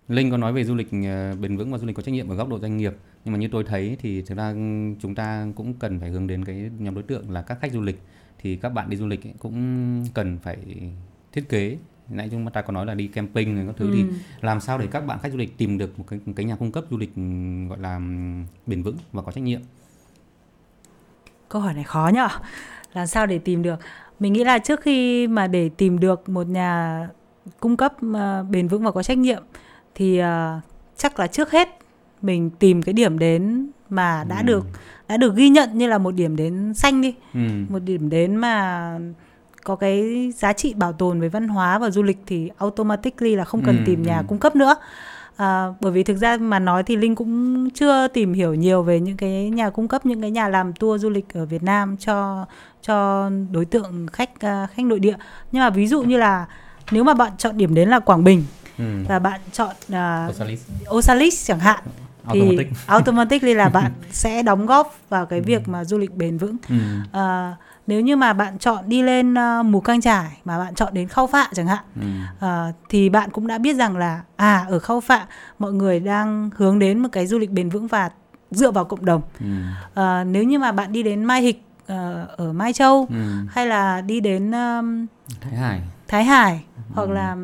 [0.08, 2.28] Linh có nói về du lịch ờ, bền vững và du lịch có trách nhiệm
[2.28, 2.95] ở góc độ doanh nghiệp.
[3.26, 4.53] Nhưng mà như tôi thấy thì thực ra
[4.99, 7.82] chúng ta cũng cần phải hướng đến cái nhóm đối tượng là các khách du
[7.82, 8.01] lịch.
[8.38, 10.58] Thì các bạn đi du lịch cũng cần phải
[11.32, 11.78] thiết kế.
[12.10, 13.91] Nãy chúng ta có nói là đi camping rồi các thứ ừ.
[13.93, 14.03] thì
[14.41, 16.56] làm sao để các bạn khách du lịch tìm được một cái một cái nhà
[16.56, 17.12] cung cấp du lịch
[17.70, 17.99] gọi là
[18.66, 19.62] bền vững và có trách nhiệm?
[21.49, 22.28] Câu hỏi này khó nhở?
[22.93, 23.80] Làm sao để tìm được?
[24.20, 27.08] Mình nghĩ là trước khi mà để tìm được một nhà
[27.60, 29.43] cung cấp uh, bền vững và có trách nhiệm
[29.95, 30.63] thì uh,
[30.97, 31.69] chắc là trước hết
[32.21, 34.43] mình tìm cái điểm đến mà đã ừ.
[34.43, 34.65] được
[35.07, 37.39] đã được ghi nhận như là một điểm đến xanh đi ừ.
[37.69, 38.99] một điểm đến mà
[39.63, 43.43] có cái giá trị bảo tồn về văn hóa và du lịch thì automatically là
[43.43, 44.23] không cần ừ, tìm nhà ừ.
[44.27, 44.75] cung cấp nữa
[45.35, 48.99] à, bởi vì thực ra mà nói thì linh cũng chưa tìm hiểu nhiều về
[48.99, 51.97] những cái nhà cung cấp những cái nhà làm tour du lịch ở Việt Nam
[51.97, 52.45] cho
[52.81, 55.15] cho đối tượng khách uh, khách nội địa
[55.51, 56.45] nhưng mà ví dụ như là
[56.91, 58.43] nếu mà bạn chọn điểm đến là Quảng Bình
[58.78, 59.03] ừ.
[59.07, 60.61] và bạn chọn uh, Osalis.
[60.89, 61.84] Osalis chẳng hạn
[62.34, 62.67] thì automatic.
[62.86, 66.76] automatically là bạn sẽ đóng góp vào cái việc mà du lịch bền vững ừ.
[67.19, 67.57] uh,
[67.88, 71.07] nếu như mà bạn chọn đi lên uh, mù căng trải mà bạn chọn đến
[71.07, 72.07] khao phạ chẳng hạn ừ.
[72.45, 75.26] uh, thì bạn cũng đã biết rằng là à ở khao phạ
[75.59, 78.09] mọi người đang hướng đến một cái du lịch bền vững và
[78.51, 79.45] dựa vào cộng đồng ừ.
[80.01, 83.15] uh, nếu như mà bạn đi đến mai hịch uh, ở mai châu ừ.
[83.49, 85.05] hay là đi đến um,
[85.41, 86.82] thái hải thái hải ừ.
[86.93, 87.36] hoặc là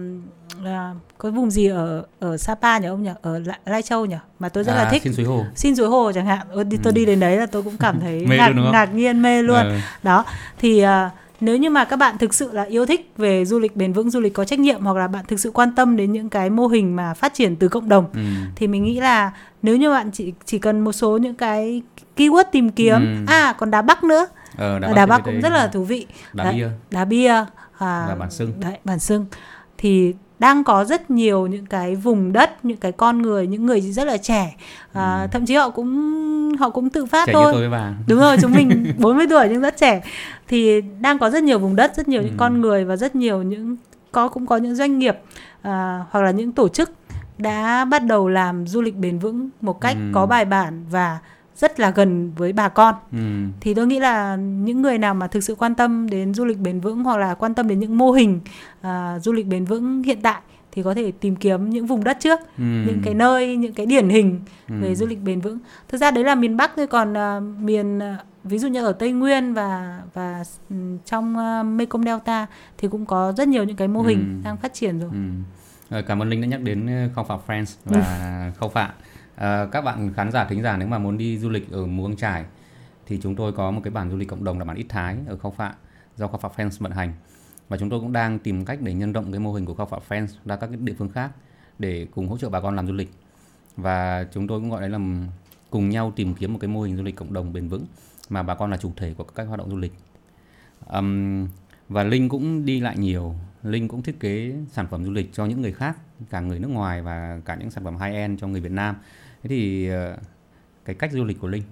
[0.61, 3.09] là có vùng gì ở ở Sapa nhỉ ông nhỉ?
[3.21, 4.15] Ở Lai Châu nhỉ?
[4.39, 5.45] Mà tôi rất à, là thích xin suối hồ.
[5.55, 6.47] Xin suối hồ chẳng hạn.
[6.53, 6.95] Tôi đi, tôi ừ.
[6.95, 9.61] đi đến đấy là tôi cũng cảm thấy ngạc, luôn ngạc nhiên mê luôn.
[9.61, 9.75] Ừ.
[10.03, 10.25] đó
[10.59, 10.89] thì uh,
[11.41, 14.09] nếu như mà các bạn thực sự là yêu thích về du lịch bền vững
[14.09, 16.49] du lịch có trách nhiệm hoặc là bạn thực sự quan tâm đến những cái
[16.49, 18.21] mô hình mà phát triển từ cộng đồng ừ.
[18.55, 21.81] thì mình nghĩ là nếu như bạn chỉ chỉ cần một số những cái
[22.17, 23.33] keyword tìm kiếm ừ.
[23.33, 24.27] à còn đá bắc nữa.
[24.57, 26.07] Ờ, đá, đá bắc, bắc cũng rất là thú vị.
[26.33, 26.67] Đá bia.
[26.91, 27.33] Đá bia
[27.77, 29.25] à, và bản sưng đấy bản sưng
[29.77, 33.81] thì đang có rất nhiều những cái vùng đất những cái con người những người
[33.81, 34.55] rất là trẻ
[34.93, 35.27] à, ừ.
[35.31, 37.93] thậm chí họ cũng họ cũng tự phát trẻ thôi như tôi và...
[38.07, 40.01] đúng rồi chúng mình 40 tuổi nhưng rất trẻ
[40.47, 42.25] thì đang có rất nhiều vùng đất rất nhiều ừ.
[42.25, 43.77] những con người và rất nhiều những
[44.11, 45.17] có cũng có những doanh nghiệp
[45.61, 46.91] à, hoặc là những tổ chức
[47.37, 50.11] đã bắt đầu làm du lịch bền vững một cách ừ.
[50.13, 51.17] có bài bản và
[51.61, 53.17] rất là gần với bà con ừ.
[53.59, 56.57] thì tôi nghĩ là những người nào mà thực sự quan tâm đến du lịch
[56.57, 58.39] bền vững hoặc là quan tâm đến những mô hình
[58.81, 58.87] uh,
[59.21, 60.41] du lịch bền vững hiện tại
[60.71, 62.63] thì có thể tìm kiếm những vùng đất trước ừ.
[62.63, 64.39] những cái nơi những cái điển hình
[64.69, 64.75] ừ.
[64.81, 67.97] về du lịch bền vững thực ra đấy là miền bắc thôi còn uh, miền
[67.97, 68.03] uh,
[68.43, 72.47] ví dụ như ở tây nguyên và và um, trong uh, mekong delta
[72.77, 74.45] thì cũng có rất nhiều những cái mô hình ừ.
[74.45, 75.09] đang phát triển rồi
[75.89, 76.01] ừ.
[76.07, 78.93] cảm ơn linh đã nhắc đến khao phạ friends và khao phạ
[79.41, 82.07] À, các bạn khán giả thính giả nếu mà muốn đi du lịch ở Mù
[82.07, 82.45] Căng trải
[83.05, 85.17] thì chúng tôi có một cái bản du lịch cộng đồng là bản Ít Thái
[85.27, 85.73] ở Khao Phạ
[86.17, 87.13] do Khao Phạ Friends vận hành.
[87.69, 89.85] Và chúng tôi cũng đang tìm cách để nhân rộng cái mô hình của Khao
[89.85, 91.31] Phạ Friends ra các cái địa phương khác
[91.79, 93.11] để cùng hỗ trợ bà con làm du lịch.
[93.77, 94.99] Và chúng tôi cũng gọi đấy là
[95.69, 97.85] cùng nhau tìm kiếm một cái mô hình du lịch cộng đồng bền vững
[98.29, 99.93] mà bà con là chủ thể của các hoạt động du lịch.
[100.87, 101.47] Um,
[101.89, 103.35] và Linh cũng đi lại nhiều.
[103.63, 105.97] Linh cũng thiết kế sản phẩm du lịch cho những người khác
[106.29, 108.95] cả người nước ngoài và cả những sản phẩm high end cho người Việt Nam
[109.43, 110.17] thế thì ờ,
[110.85, 111.63] cái cách du lịch của Linh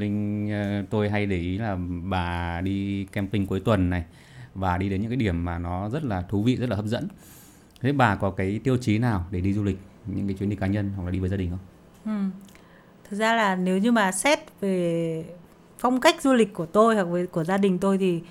[0.00, 4.04] Linh ờ, tôi hay để ý là bà đi camping cuối tuần này
[4.54, 6.84] và đi đến những cái điểm mà nó rất là thú vị rất là hấp
[6.84, 7.08] dẫn
[7.80, 10.56] thế bà có cái tiêu chí nào để đi du lịch những cái chuyến đi
[10.56, 11.58] cá nhân hoặc là đi với gia đình không?
[12.04, 12.30] Ừ.
[13.10, 15.24] Thực ra là nếu như mà xét về
[15.78, 18.22] phong cách du lịch của tôi hoặc với của gia đình tôi thì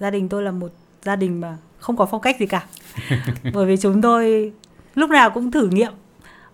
[0.00, 0.72] gia đình tôi là một
[1.04, 2.66] gia đình mà không có phong cách gì cả
[3.52, 4.52] bởi vì chúng tôi
[4.94, 5.92] lúc nào cũng thử nghiệm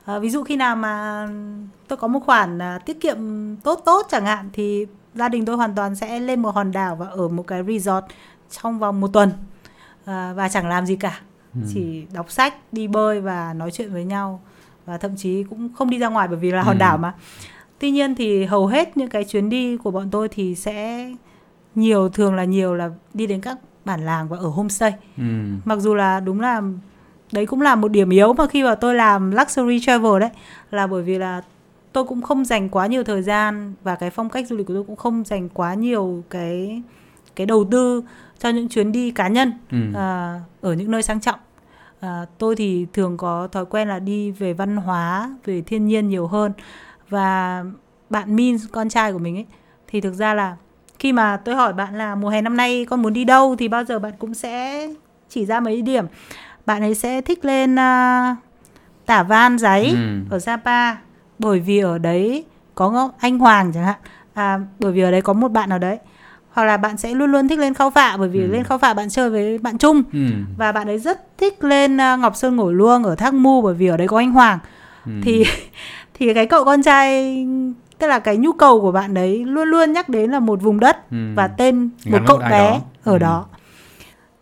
[0.05, 1.27] à, ví dụ khi nào mà
[1.89, 3.17] tôi có một khoản à, tiết kiệm
[3.57, 6.97] tốt tốt chẳng hạn thì gia đình tôi hoàn toàn sẽ lên một hòn đảo
[6.97, 8.05] và ở một cái resort
[8.51, 9.31] trong vòng một tuần
[10.05, 11.21] à, và chẳng làm gì cả
[11.55, 11.61] ừ.
[11.75, 14.41] chỉ đọc sách đi bơi và nói chuyện với nhau
[14.87, 16.81] và thậm chí cũng không đi ra ngoài bởi vì là hòn ừ.
[16.81, 17.15] đảo mà
[17.79, 21.11] tuy nhiên thì hầu hết những cái chuyến đi của bọn tôi thì sẽ
[21.75, 25.23] nhiều thường là nhiều là đi đến các bản làng và ở homestay ừ.
[25.65, 26.63] mặc dù là đúng là
[27.33, 30.31] đấy cũng là một điểm yếu mà khi mà tôi làm luxury travel đấy
[30.71, 31.43] là bởi vì là
[31.93, 34.75] tôi cũng không dành quá nhiều thời gian và cái phong cách du lịch của
[34.75, 36.83] tôi cũng không dành quá nhiều cái
[37.37, 38.03] cái đầu tư
[38.39, 39.79] cho những chuyến đi cá nhân ừ.
[39.95, 41.39] à, ở những nơi sang trọng.
[42.01, 46.09] À, tôi thì thường có thói quen là đi về văn hóa về thiên nhiên
[46.09, 46.53] nhiều hơn.
[47.09, 47.65] Và
[48.11, 49.47] bạn Min con trai của mình ấy
[49.87, 50.57] thì thực ra là
[50.99, 53.57] khi mà tôi hỏi bạn là mùa hè năm nay con muốn đi đâu?
[53.59, 54.89] thì bao giờ bạn cũng sẽ
[55.29, 56.07] chỉ ra mấy điểm
[56.67, 58.37] bạn ấy sẽ thích lên uh,
[59.07, 60.21] tả van giấy ừ.
[60.31, 60.97] ở Sapa
[61.39, 62.45] bởi vì ở đấy
[62.75, 63.99] có anh Hoàng chẳng hạn
[64.35, 65.99] à, bởi vì ở đấy có một bạn ở đấy
[66.53, 68.47] hoặc là bạn sẽ luôn luôn thích lên khao phạ bởi vì ừ.
[68.47, 70.19] lên khao phạ bạn chơi với bạn chung ừ.
[70.57, 73.75] và bạn ấy rất thích lên uh, ngọc sơn ngồi luông ở thác mu bởi
[73.75, 74.59] vì ở đấy có anh hoàng
[75.07, 75.13] ừ.
[75.23, 75.45] thì
[76.15, 77.47] thì cái cậu con trai
[77.99, 80.81] tức là cái nhu cầu của bạn đấy luôn luôn nhắc đến là một vùng
[80.81, 81.17] đất ừ.
[81.35, 82.81] và tên một cậu bé đó.
[83.05, 83.19] ở ừ.
[83.19, 83.47] đó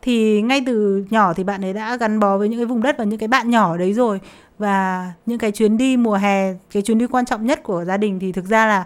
[0.03, 2.98] thì ngay từ nhỏ thì bạn ấy đã gắn bó với những cái vùng đất
[2.98, 4.20] và những cái bạn nhỏ đấy rồi.
[4.59, 7.96] Và những cái chuyến đi mùa hè cái chuyến đi quan trọng nhất của gia
[7.96, 8.84] đình thì thực ra là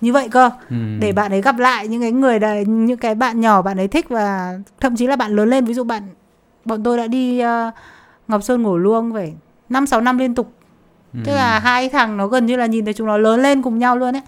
[0.00, 0.50] như vậy cơ.
[0.70, 0.76] Ừ.
[1.00, 3.88] để bạn ấy gặp lại những cái người đấy những cái bạn nhỏ bạn ấy
[3.88, 5.64] thích và thậm chí là bạn lớn lên.
[5.64, 6.02] Ví dụ bạn
[6.64, 7.74] bọn tôi đã đi uh,
[8.28, 9.34] Ngọc Sơn ngủ luông phải
[9.68, 10.52] năm sáu năm liên tục.
[11.14, 11.20] Ừ.
[11.24, 13.78] tức là hai thằng nó gần như là nhìn thấy chúng nó lớn lên cùng
[13.78, 14.22] nhau luôn ấy.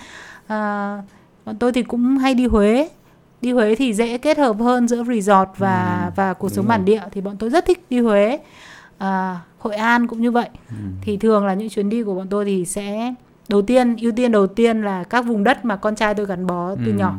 [0.46, 1.02] À,
[1.44, 2.88] bọn tôi thì cũng hay đi Huế
[3.42, 6.12] đi Huế thì dễ kết hợp hơn giữa resort và ừ.
[6.16, 8.38] và cuộc sống bản địa thì bọn tôi rất thích đi Huế
[8.98, 10.76] à, Hội An cũng như vậy ừ.
[11.02, 13.14] thì thường là những chuyến đi của bọn tôi thì sẽ
[13.48, 16.46] đầu tiên ưu tiên đầu tiên là các vùng đất mà con trai tôi gắn
[16.46, 16.92] bó từ ừ.
[16.92, 17.14] nhỏ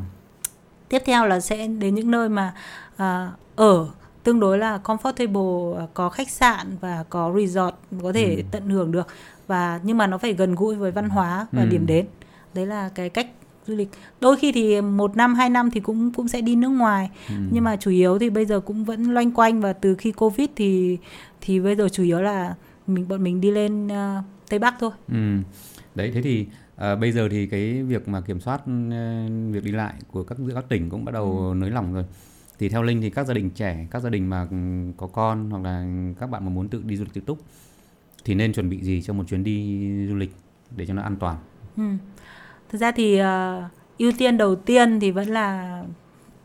[0.90, 2.54] tiếp theo là sẽ đến những nơi mà
[2.98, 3.88] à, ở
[4.24, 8.42] tương đối là comfortable à, có khách sạn và có resort có thể ừ.
[8.52, 9.08] tận hưởng được
[9.48, 11.68] và nhưng mà nó phải gần gũi với văn hóa và ừ.
[11.70, 12.06] điểm đến
[12.54, 13.28] đấy là cái cách
[13.70, 13.90] du lịch
[14.22, 17.36] đôi khi thì một năm hai năm thì cũng cũng sẽ đi nước ngoài ừ.
[17.52, 20.50] nhưng mà chủ yếu thì bây giờ cũng vẫn loanh quanh và từ khi covid
[20.56, 20.98] thì
[21.42, 22.56] thì bây giờ chủ yếu là
[22.88, 25.38] mình bọn mình đi lên uh, tây bắc thôi ừ
[25.96, 26.46] đấy thế thì
[26.76, 30.38] à, bây giờ thì cái việc mà kiểm soát uh, việc đi lại của các
[30.38, 31.56] giữa các tỉnh cũng bắt đầu ừ.
[31.56, 32.06] nới lỏng rồi
[32.60, 34.48] thì theo linh thì các gia đình trẻ các gia đình mà
[34.98, 35.86] có con hoặc là
[36.20, 37.40] các bạn mà muốn tự đi du lịch tự túc
[38.26, 40.32] thì nên chuẩn bị gì cho một chuyến đi du lịch
[40.76, 41.38] để cho nó an toàn
[41.78, 41.84] ừ.
[42.70, 43.64] Thực ra thì uh,
[43.98, 45.82] ưu tiên đầu tiên thì vẫn là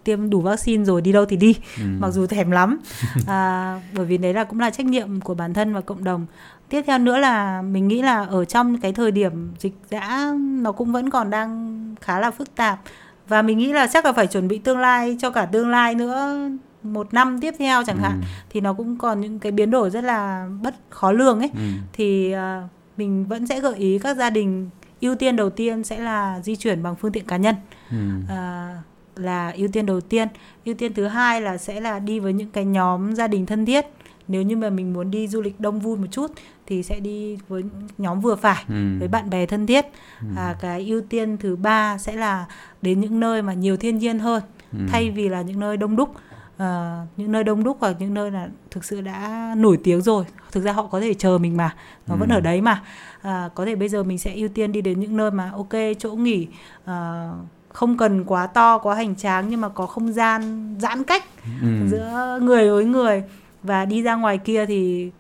[0.05, 1.85] tiêm đủ vaccine rồi đi đâu thì đi ừ.
[1.99, 2.79] mặc dù thèm lắm
[3.27, 6.27] à, bởi vì đấy là cũng là trách nhiệm của bản thân và cộng đồng
[6.68, 10.72] tiếp theo nữa là mình nghĩ là ở trong cái thời điểm dịch dã nó
[10.72, 12.81] cũng vẫn còn đang khá là phức tạp
[13.29, 15.95] và mình nghĩ là chắc là phải chuẩn bị tương lai cho cả tương lai
[15.95, 16.39] nữa
[16.83, 18.03] một năm tiếp theo chẳng ừ.
[18.03, 18.20] hạn
[18.51, 21.61] thì nó cũng còn những cái biến đổi rất là bất khó lường ấy ừ.
[21.93, 24.70] thì uh, mình vẫn sẽ gợi ý các gia đình
[25.05, 27.55] ưu tiên đầu tiên sẽ là di chuyển bằng phương tiện cá nhân
[27.91, 27.97] ừ.
[28.25, 30.29] uh, là ưu tiên đầu tiên
[30.65, 33.67] ưu tiên thứ hai là sẽ là đi với những cái nhóm gia đình thân
[33.67, 33.87] thiết
[34.29, 36.33] nếu như mà mình muốn đi du lịch đông vui một chút
[36.67, 37.63] thì sẽ đi với
[37.99, 38.99] nhóm vừa phải ừ.
[38.99, 39.87] với bạn bè thân thiết
[40.21, 40.27] ừ.
[40.37, 42.47] à, cái ưu tiên thứ ba sẽ là
[42.83, 44.43] đến những nơi mà nhiều thiên nhiên hơn
[44.73, 44.79] ừ.
[44.89, 46.15] thay vì là những nơi đông đúc
[46.57, 50.25] à, những nơi đông đúc hoặc những nơi là thực sự đã nổi tiếng rồi
[50.53, 51.75] thực ra họ có thể chờ mình mà
[52.07, 52.19] nó ừ.
[52.19, 52.83] vẫn ở đấy mà
[53.25, 55.72] à, có thể bây giờ mình sẽ ưu tiên đi đến những nơi mà ok
[55.99, 56.49] chỗ nghỉ
[56.85, 57.29] à,
[57.68, 61.25] không cần quá to quá hành tráng nhưng mà có không gian giãn cách
[61.62, 61.68] ừ.
[61.89, 63.22] giữa người với người
[63.62, 65.11] và đi ra ngoài kia thì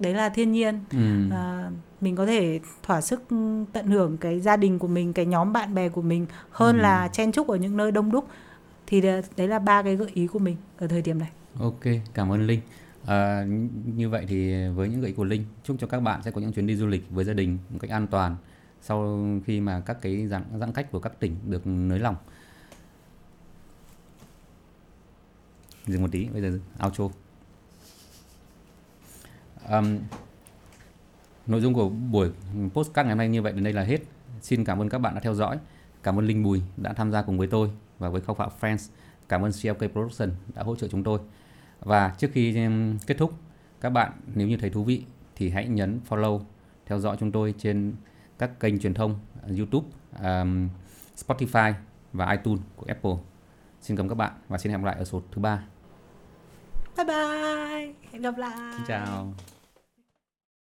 [0.00, 1.34] đấy là thiên nhiên ừ.
[1.36, 3.22] à, mình có thể thỏa sức
[3.72, 6.82] tận hưởng cái gia đình của mình cái nhóm bạn bè của mình hơn ừ.
[6.82, 8.28] là chen chúc ở những nơi đông đúc
[8.86, 11.84] thì đấy là ba cái gợi ý của mình ở thời điểm này ok
[12.14, 12.60] cảm ơn linh
[13.06, 13.44] à,
[13.96, 16.40] như vậy thì với những gợi ý của linh chúc cho các bạn sẽ có
[16.40, 18.36] những chuyến đi du lịch với gia đình một cách an toàn
[18.82, 22.16] sau khi mà các cái giãn, giãn cách của các tỉnh được nới lỏng.
[25.86, 27.08] Dừng một tí bây giờ outro.
[29.68, 29.98] Um,
[31.46, 32.30] nội dung của buổi
[32.72, 33.98] postcard ngày hôm nay như vậy đến đây là hết.
[34.42, 35.58] Xin cảm ơn các bạn đã theo dõi.
[36.02, 38.90] Cảm ơn linh bùi đã tham gia cùng với tôi và với khâu phạm friends.
[39.28, 41.18] Cảm ơn CLK Production đã hỗ trợ chúng tôi
[41.84, 42.56] và trước khi
[43.06, 43.32] kết thúc
[43.80, 45.04] các bạn nếu như thấy thú vị
[45.36, 46.40] thì hãy nhấn follow
[46.86, 47.94] theo dõi chúng tôi trên
[48.38, 49.18] các kênh truyền thông
[49.58, 49.86] YouTube,
[50.22, 50.68] um,
[51.16, 51.72] Spotify
[52.12, 53.16] và iTunes của Apple.
[53.80, 55.64] Xin cảm ơn các bạn và xin hẹn gặp lại ở số thứ ba.
[56.96, 57.94] Bye bye.
[58.12, 58.72] Hẹn gặp lại.
[58.76, 59.32] Xin chào.